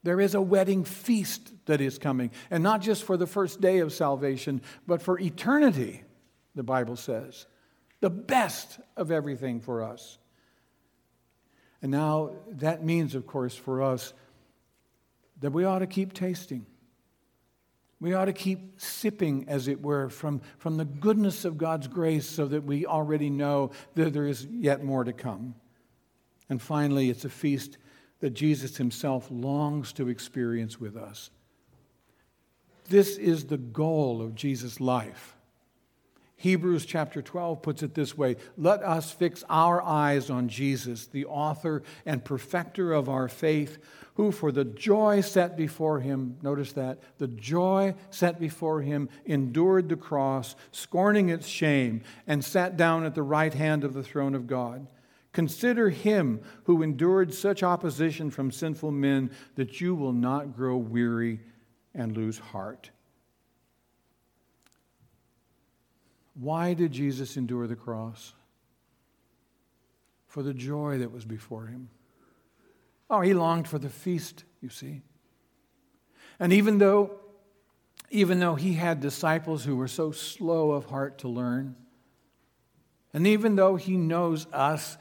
There 0.04 0.21
is 0.21 0.36
a 0.36 0.41
wedding 0.41 0.84
feast 0.84 1.52
that 1.65 1.82
is 1.82 1.97
coming, 1.97 2.30
and 2.52 2.62
not 2.62 2.82
just 2.82 3.04
for 3.06 3.17
the 3.17 3.26
first 3.26 3.62
day 3.62 3.80
of 3.80 3.93
salvation, 3.93 4.62
but 4.86 5.02
for 5.02 5.19
eternity, 5.19 6.04
the 6.54 6.63
Bible 6.63 6.97
says. 6.97 7.47
The 8.02 8.12
best 8.12 8.80
of 8.95 9.10
everything 9.10 9.60
for 9.60 9.82
us. 9.82 10.19
And 11.84 11.91
now 11.91 12.32
that 12.48 12.84
means, 12.84 13.13
of 13.13 13.28
course, 13.28 13.54
for 13.56 13.84
us 13.84 14.13
that 15.41 15.52
we 15.52 15.65
ought 15.65 15.80
to 15.80 15.88
keep 15.88 16.13
tasting. 16.13 16.65
We 18.00 18.13
ought 18.13 18.26
to 18.26 18.34
keep 18.34 18.80
sipping, 18.82 19.46
as 19.50 19.67
it 19.67 19.82
were, 19.82 20.10
from, 20.10 20.41
from 20.58 20.78
the 20.78 20.86
goodness 20.86 21.43
of 21.46 21.58
God's 21.58 21.88
grace 21.88 22.28
so 22.28 22.48
that 22.48 22.63
we 22.63 22.86
already 22.86 23.30
know 23.30 23.72
that 23.96 24.13
there 24.13 24.26
is 24.26 24.46
yet 24.46 24.84
more 24.84 25.04
to 25.04 25.13
come. 25.13 25.56
And 26.50 26.62
finally, 26.62 27.10
it's 27.10 27.26
a 27.26 27.30
feast 27.30 27.78
that 28.19 28.32
Jesus 28.32 28.78
himself 28.78 29.28
longs 29.30 29.91
to 29.93 30.08
experience 30.08 30.80
with 30.80 30.96
us. 30.96 31.32
This 32.89 33.17
is 33.17 33.46
the 33.46 33.58
goal 33.58 34.22
of 34.22 34.36
Jesus' 34.36 34.80
life. 34.80 35.36
Hebrews 36.43 36.86
chapter 36.86 37.21
12 37.21 37.62
puts 37.62 37.84
it 37.84 37.93
this 37.93 38.17
way 38.17 38.36
Let 38.58 38.84
us 38.84 39.13
fix 39.13 39.45
our 39.49 39.82
eyes 39.82 40.29
on 40.29 40.49
Jesus, 40.49 41.08
the 41.08 41.23
author 41.23 41.84
and 42.06 42.25
perfecter 42.25 42.91
of 42.91 43.08
our 43.08 43.29
faith, 43.29 43.77
who 44.15 44.29
for 44.29 44.51
the 44.51 44.65
joy 44.65 45.21
set 45.21 45.56
before 45.56 46.01
him, 46.01 46.36
notice 46.41 46.73
that, 46.73 46.99
the 47.17 47.29
joy 47.29 47.95
set 48.10 48.41
before 48.41 48.82
him 48.82 49.08
endured 49.25 49.88
the 49.88 49.95
cross, 49.95 50.58
scorning 50.73 51.29
its 51.29 51.47
shame, 51.47 52.01
and 52.27 52.43
sat 52.43 52.75
down 52.75 53.06
at 53.06 53.15
the 53.15 53.23
right 53.23 53.53
hand 53.53 53.86
of 53.86 53.93
the 53.93 54.03
throne 54.03 54.36
of 54.36 54.45
God. 54.45 54.88
Consider 55.32 55.91
him 55.91 56.41
who 56.65 56.84
endured 56.84 57.34
such 57.34 57.63
opposition 57.63 58.29
from 58.29 58.51
sinful 58.51 58.91
men 58.91 59.32
that 59.56 59.79
you 59.79 59.95
will 59.95 60.12
not 60.12 60.58
grow 60.58 60.75
weary 60.75 61.39
and 61.95 62.17
lose 62.17 62.38
heart. 62.38 62.91
Why 66.34 66.74
did 66.74 66.91
Jesus 66.91 67.38
endure 67.38 67.67
the 67.67 67.76
cross? 67.76 68.34
For 70.28 70.41
the 70.41 70.54
joy 70.54 70.98
that 71.00 71.12
was 71.12 71.26
before 71.26 71.67
him. 71.67 71.89
Oh, 73.10 73.22
he 73.22 73.34
longed 73.34 73.67
for 73.67 73.78
the 73.78 73.89
feast, 73.89 74.43
you 74.62 74.69
see. 74.69 75.02
And 76.39 76.52
even 76.52 76.80
though 76.80 77.19
even 78.10 78.39
though 78.39 78.54
he 78.54 78.74
had 78.74 79.00
disciples 79.00 79.65
who 79.65 79.76
were 79.76 79.88
so 79.88 80.12
slow 80.12 80.72
of 80.72 80.86
heart 80.86 81.17
to 81.19 81.28
learn, 81.28 81.76
and 83.12 83.26
even 83.26 83.56
though 83.56 83.76
he 83.76 83.98
knows 83.98 84.46
us 84.54 84.98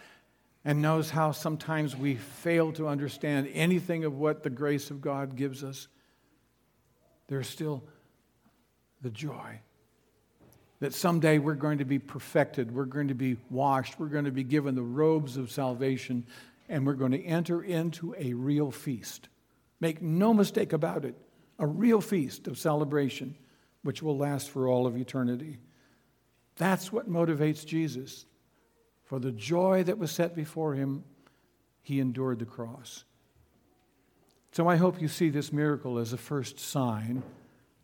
and 0.64 0.80
knows 0.80 1.10
how 1.10 1.30
sometimes 1.30 1.94
we 1.94 2.14
fail 2.14 2.72
to 2.72 2.88
understand 2.88 3.50
anything 3.52 4.06
of 4.06 4.16
what 4.16 4.42
the 4.42 4.48
grace 4.48 4.90
of 4.90 5.02
God 5.02 5.36
gives 5.36 5.62
us, 5.62 5.88
there's 7.28 7.46
still 7.46 7.84
the 9.02 9.10
joy 9.10 9.60
that 10.82 10.92
someday 10.92 11.38
we're 11.38 11.54
going 11.54 11.78
to 11.78 11.84
be 11.84 12.00
perfected, 12.00 12.74
we're 12.74 12.84
going 12.84 13.06
to 13.06 13.14
be 13.14 13.36
washed, 13.50 14.00
we're 14.00 14.08
going 14.08 14.24
to 14.24 14.32
be 14.32 14.42
given 14.42 14.74
the 14.74 14.82
robes 14.82 15.36
of 15.36 15.48
salvation, 15.48 16.26
and 16.68 16.84
we're 16.84 16.94
going 16.94 17.12
to 17.12 17.24
enter 17.24 17.62
into 17.62 18.12
a 18.18 18.34
real 18.34 18.72
feast. 18.72 19.28
Make 19.78 20.02
no 20.02 20.34
mistake 20.34 20.72
about 20.72 21.04
it, 21.04 21.14
a 21.60 21.68
real 21.68 22.00
feast 22.00 22.48
of 22.48 22.58
celebration 22.58 23.36
which 23.84 24.02
will 24.02 24.18
last 24.18 24.50
for 24.50 24.66
all 24.66 24.88
of 24.88 24.96
eternity. 24.96 25.58
That's 26.56 26.92
what 26.92 27.08
motivates 27.08 27.64
Jesus. 27.64 28.26
For 29.04 29.20
the 29.20 29.30
joy 29.30 29.84
that 29.84 29.98
was 29.98 30.10
set 30.10 30.34
before 30.34 30.74
him, 30.74 31.04
he 31.82 32.00
endured 32.00 32.40
the 32.40 32.44
cross. 32.44 33.04
So 34.50 34.66
I 34.66 34.74
hope 34.74 35.00
you 35.00 35.06
see 35.06 35.30
this 35.30 35.52
miracle 35.52 36.00
as 36.00 36.12
a 36.12 36.18
first 36.18 36.58
sign 36.58 37.22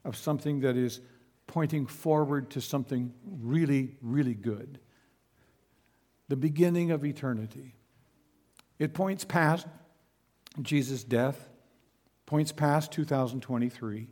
of 0.05 0.17
something 0.17 0.63
that 0.63 0.77
is 0.77 1.01
pointing 1.49 1.87
forward 1.87 2.51
to 2.51 2.61
something 2.61 3.13
really, 3.25 3.97
really 4.01 4.35
good. 4.35 4.79
The 6.29 6.37
beginning 6.37 6.93
of 6.93 7.05
eternity. 7.05 7.75
It 8.79 8.95
points 8.95 9.25
past 9.25 9.67
Jesus' 10.63 11.03
death, 11.03 11.49
points 12.27 12.53
past 12.53 12.93
2023, 12.93 14.09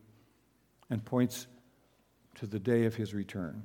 and 0.91 1.05
points 1.05 1.47
to 2.37 2.47
the 2.47 2.59
day 2.59 2.85
of 2.87 2.97
his 2.97 3.15
return. 3.15 3.65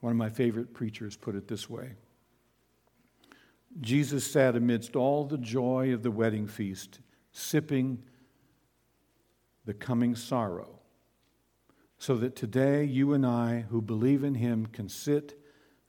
One 0.00 0.12
of 0.12 0.16
my 0.16 0.30
favorite 0.30 0.72
preachers 0.72 1.16
put 1.16 1.34
it 1.34 1.48
this 1.48 1.68
way 1.68 1.92
Jesus 3.80 4.30
sat 4.30 4.54
amidst 4.54 4.94
all 4.94 5.24
the 5.24 5.38
joy 5.38 5.92
of 5.92 6.02
the 6.02 6.10
wedding 6.10 6.46
feast, 6.46 7.00
sipping 7.32 8.02
the 9.64 9.74
coming 9.74 10.14
sorrow, 10.14 10.78
so 12.02 12.16
that 12.16 12.34
today 12.34 12.82
you 12.82 13.12
and 13.12 13.24
I 13.24 13.64
who 13.70 13.80
believe 13.80 14.24
in 14.24 14.34
him 14.34 14.66
can 14.66 14.88
sit 14.88 15.40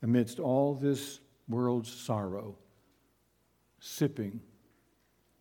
amidst 0.04 0.40
all 0.40 0.76
this 0.76 1.20
world's 1.50 1.92
sorrow, 1.92 2.56
sipping 3.80 4.40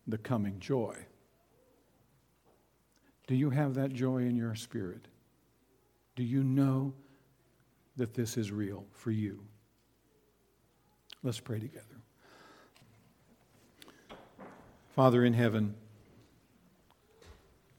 the 0.07 0.17
coming 0.17 0.59
joy. 0.59 0.95
Do 3.27 3.35
you 3.35 3.51
have 3.51 3.75
that 3.75 3.93
joy 3.93 4.23
in 4.23 4.35
your 4.35 4.55
spirit? 4.55 5.07
Do 6.15 6.23
you 6.23 6.43
know 6.43 6.95
that 7.95 8.15
this 8.15 8.35
is 8.35 8.51
real 8.51 8.83
for 8.93 9.11
you? 9.11 9.43
Let's 11.21 11.39
pray 11.39 11.59
together. 11.59 12.01
Father 14.95 15.23
in 15.23 15.33
heaven, 15.33 15.75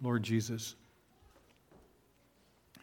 Lord 0.01 0.23
Jesus, 0.23 0.77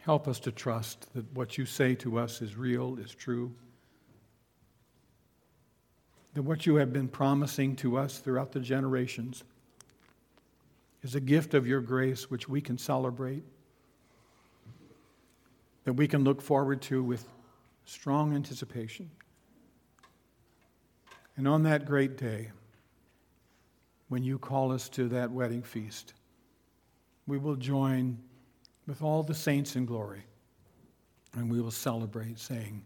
help 0.02 0.26
us 0.26 0.40
to 0.40 0.50
trust 0.50 1.06
that 1.14 1.24
what 1.32 1.56
you 1.56 1.64
say 1.64 1.94
to 1.94 2.18
us 2.18 2.42
is 2.42 2.56
real, 2.56 2.98
is 2.98 3.14
true, 3.14 3.54
that 6.34 6.42
what 6.42 6.66
you 6.66 6.74
have 6.76 6.92
been 6.92 7.08
promising 7.08 7.76
to 7.76 7.96
us 7.96 8.18
throughout 8.18 8.50
the 8.50 8.58
generations 8.58 9.44
is 11.02 11.14
a 11.14 11.20
gift 11.20 11.54
of 11.54 11.66
your 11.66 11.80
grace 11.80 12.30
which 12.30 12.48
we 12.48 12.60
can 12.60 12.76
celebrate 12.76 13.44
that 15.84 15.92
we 15.92 16.06
can 16.06 16.24
look 16.24 16.40
forward 16.40 16.80
to 16.80 17.02
with 17.02 17.28
strong 17.84 18.34
anticipation. 18.34 19.10
And 21.36 21.48
on 21.48 21.62
that 21.64 21.86
great 21.86 22.16
day, 22.16 22.50
when 24.08 24.22
you 24.22 24.38
call 24.38 24.72
us 24.72 24.88
to 24.90 25.08
that 25.08 25.30
wedding 25.30 25.62
feast, 25.62 26.14
we 27.26 27.38
will 27.38 27.56
join 27.56 28.18
with 28.86 29.02
all 29.02 29.22
the 29.22 29.34
saints 29.34 29.76
in 29.76 29.86
glory 29.86 30.24
and 31.34 31.50
we 31.50 31.60
will 31.60 31.70
celebrate, 31.70 32.38
saying, 32.38 32.82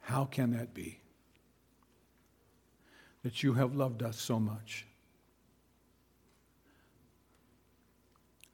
How 0.00 0.24
can 0.24 0.52
that 0.52 0.72
be? 0.74 1.00
That 3.22 3.42
you 3.42 3.54
have 3.54 3.74
loved 3.74 4.02
us 4.02 4.20
so 4.20 4.38
much. 4.38 4.86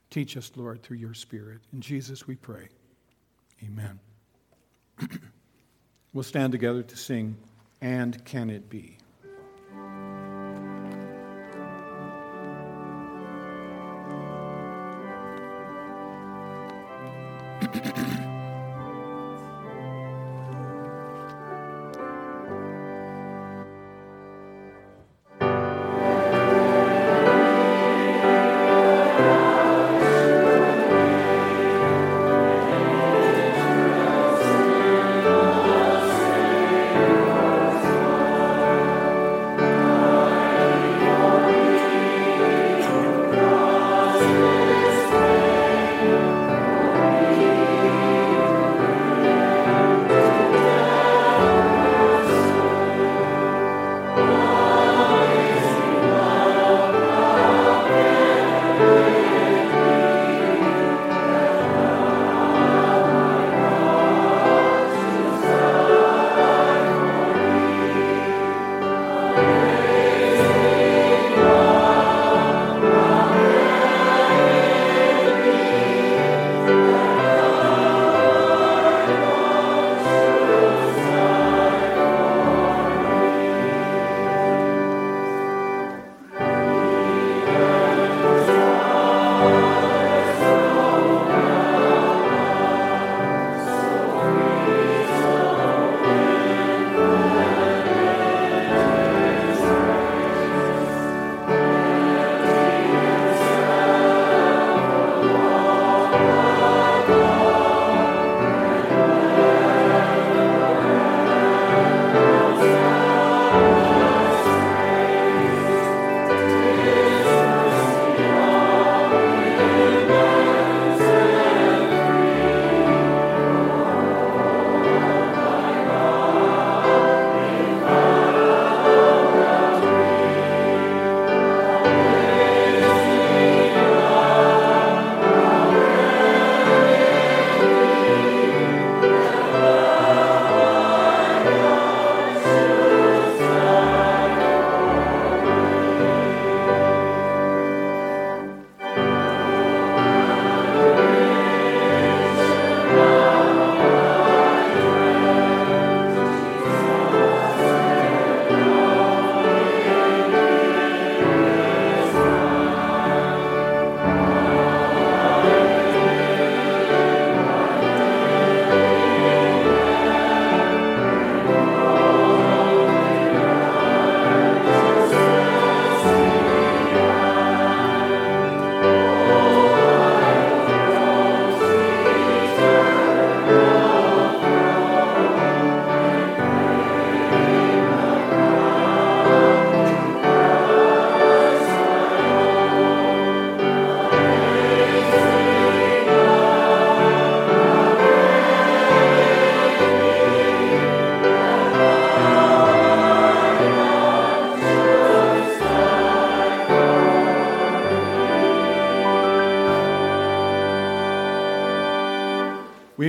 Teach 0.09 0.35
us, 0.35 0.51
Lord, 0.55 0.83
through 0.83 0.97
your 0.97 1.13
Spirit. 1.13 1.61
In 1.71 1.81
Jesus 1.81 2.27
we 2.27 2.35
pray. 2.35 2.67
Amen. 3.63 3.99
we'll 6.13 6.23
stand 6.23 6.51
together 6.51 6.83
to 6.83 6.97
sing, 6.97 7.37
And 7.81 8.23
Can 8.25 8.49
It 8.49 8.69
Be? 8.69 8.97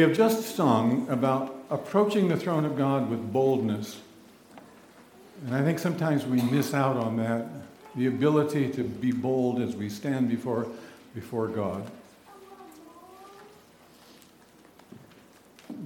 Have 0.03 0.17
just 0.17 0.55
sung 0.55 1.09
about 1.09 1.55
approaching 1.71 2.29
the 2.29 2.37
throne 2.37 2.65
of 2.65 2.77
God 2.77 3.11
with 3.11 3.33
boldness. 3.33 4.01
And 5.47 5.55
I 5.55 5.63
think 5.63 5.79
sometimes 5.79 6.25
we 6.25 6.41
miss 6.43 6.73
out 6.73 6.97
on 6.97 7.17
that 7.17 7.49
the 7.95 8.07
ability 8.07 8.71
to 8.71 8.85
be 8.85 9.13
bold 9.13 9.61
as 9.61 9.77
we 9.77 9.89
stand 9.89 10.29
before, 10.29 10.67
before 11.15 11.49
God. 11.49 11.91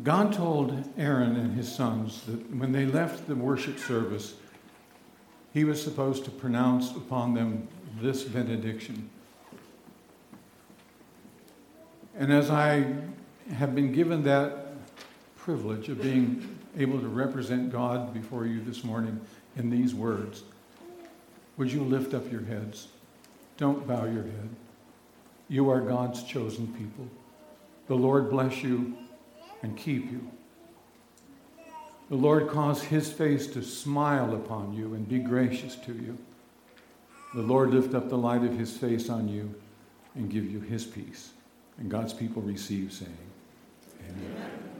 God 0.05 0.33
told 0.33 0.85
Aaron 0.97 1.37
and 1.37 1.55
his 1.55 1.75
sons 1.75 2.23
that 2.27 2.55
when 2.55 2.73
they 2.73 2.85
left 2.85 3.27
the 3.27 3.35
worship 3.35 3.79
service, 3.79 4.35
he 5.53 5.65
was 5.65 5.83
supposed 5.83 6.25
to 6.27 6.31
pronounce 6.31 6.91
upon 6.93 7.35
them 7.35 7.67
this 8.01 8.23
benediction. 8.23 9.11
And 12.19 12.33
as 12.33 12.51
I 12.51 12.95
have 13.55 13.75
been 13.75 13.93
given 13.93 14.23
that 14.25 14.67
privilege 15.37 15.89
of 15.89 16.03
being 16.03 16.59
able 16.77 17.01
to 17.01 17.09
represent 17.09 17.71
God 17.71 18.13
before 18.13 18.47
you 18.47 18.61
this 18.63 18.85
morning 18.85 19.21
in 19.57 19.71
these 19.71 19.95
words, 19.95 20.43
would 21.57 21.71
you 21.71 21.81
lift 21.81 22.15
up 22.15 22.31
your 22.31 22.43
heads? 22.43 22.89
Don't 23.57 23.87
bow 23.87 24.05
your 24.05 24.25
head. 24.25 24.51
You 25.49 25.71
are 25.71 25.81
God's 25.81 26.23
chosen 26.25 26.67
people. 26.75 27.09
The 27.87 27.95
Lord 27.95 28.31
bless 28.31 28.63
you 28.63 28.97
and 29.63 29.77
keep 29.77 30.11
you. 30.11 30.29
The 32.11 32.17
Lord 32.17 32.49
cause 32.49 32.83
his 32.83 33.11
face 33.11 33.47
to 33.49 33.63
smile 33.63 34.35
upon 34.35 34.75
you 34.75 34.95
and 34.95 35.09
be 35.09 35.19
gracious 35.19 35.77
to 35.77 35.93
you. 35.93 36.19
The 37.35 37.43
Lord 37.43 37.71
lift 37.71 37.95
up 37.95 38.09
the 38.09 38.19
light 38.19 38.45
of 38.45 38.57
his 38.57 38.77
face 38.77 39.09
on 39.09 39.29
you 39.29 39.55
and 40.15 40.31
give 40.31 40.51
you 40.51 40.61
his 40.61 40.85
peace. 40.85 41.31
And 41.79 41.91
God's 41.91 42.13
people 42.13 42.43
receive, 42.43 42.93
saying, 42.93 43.17
Amen. 44.09 44.76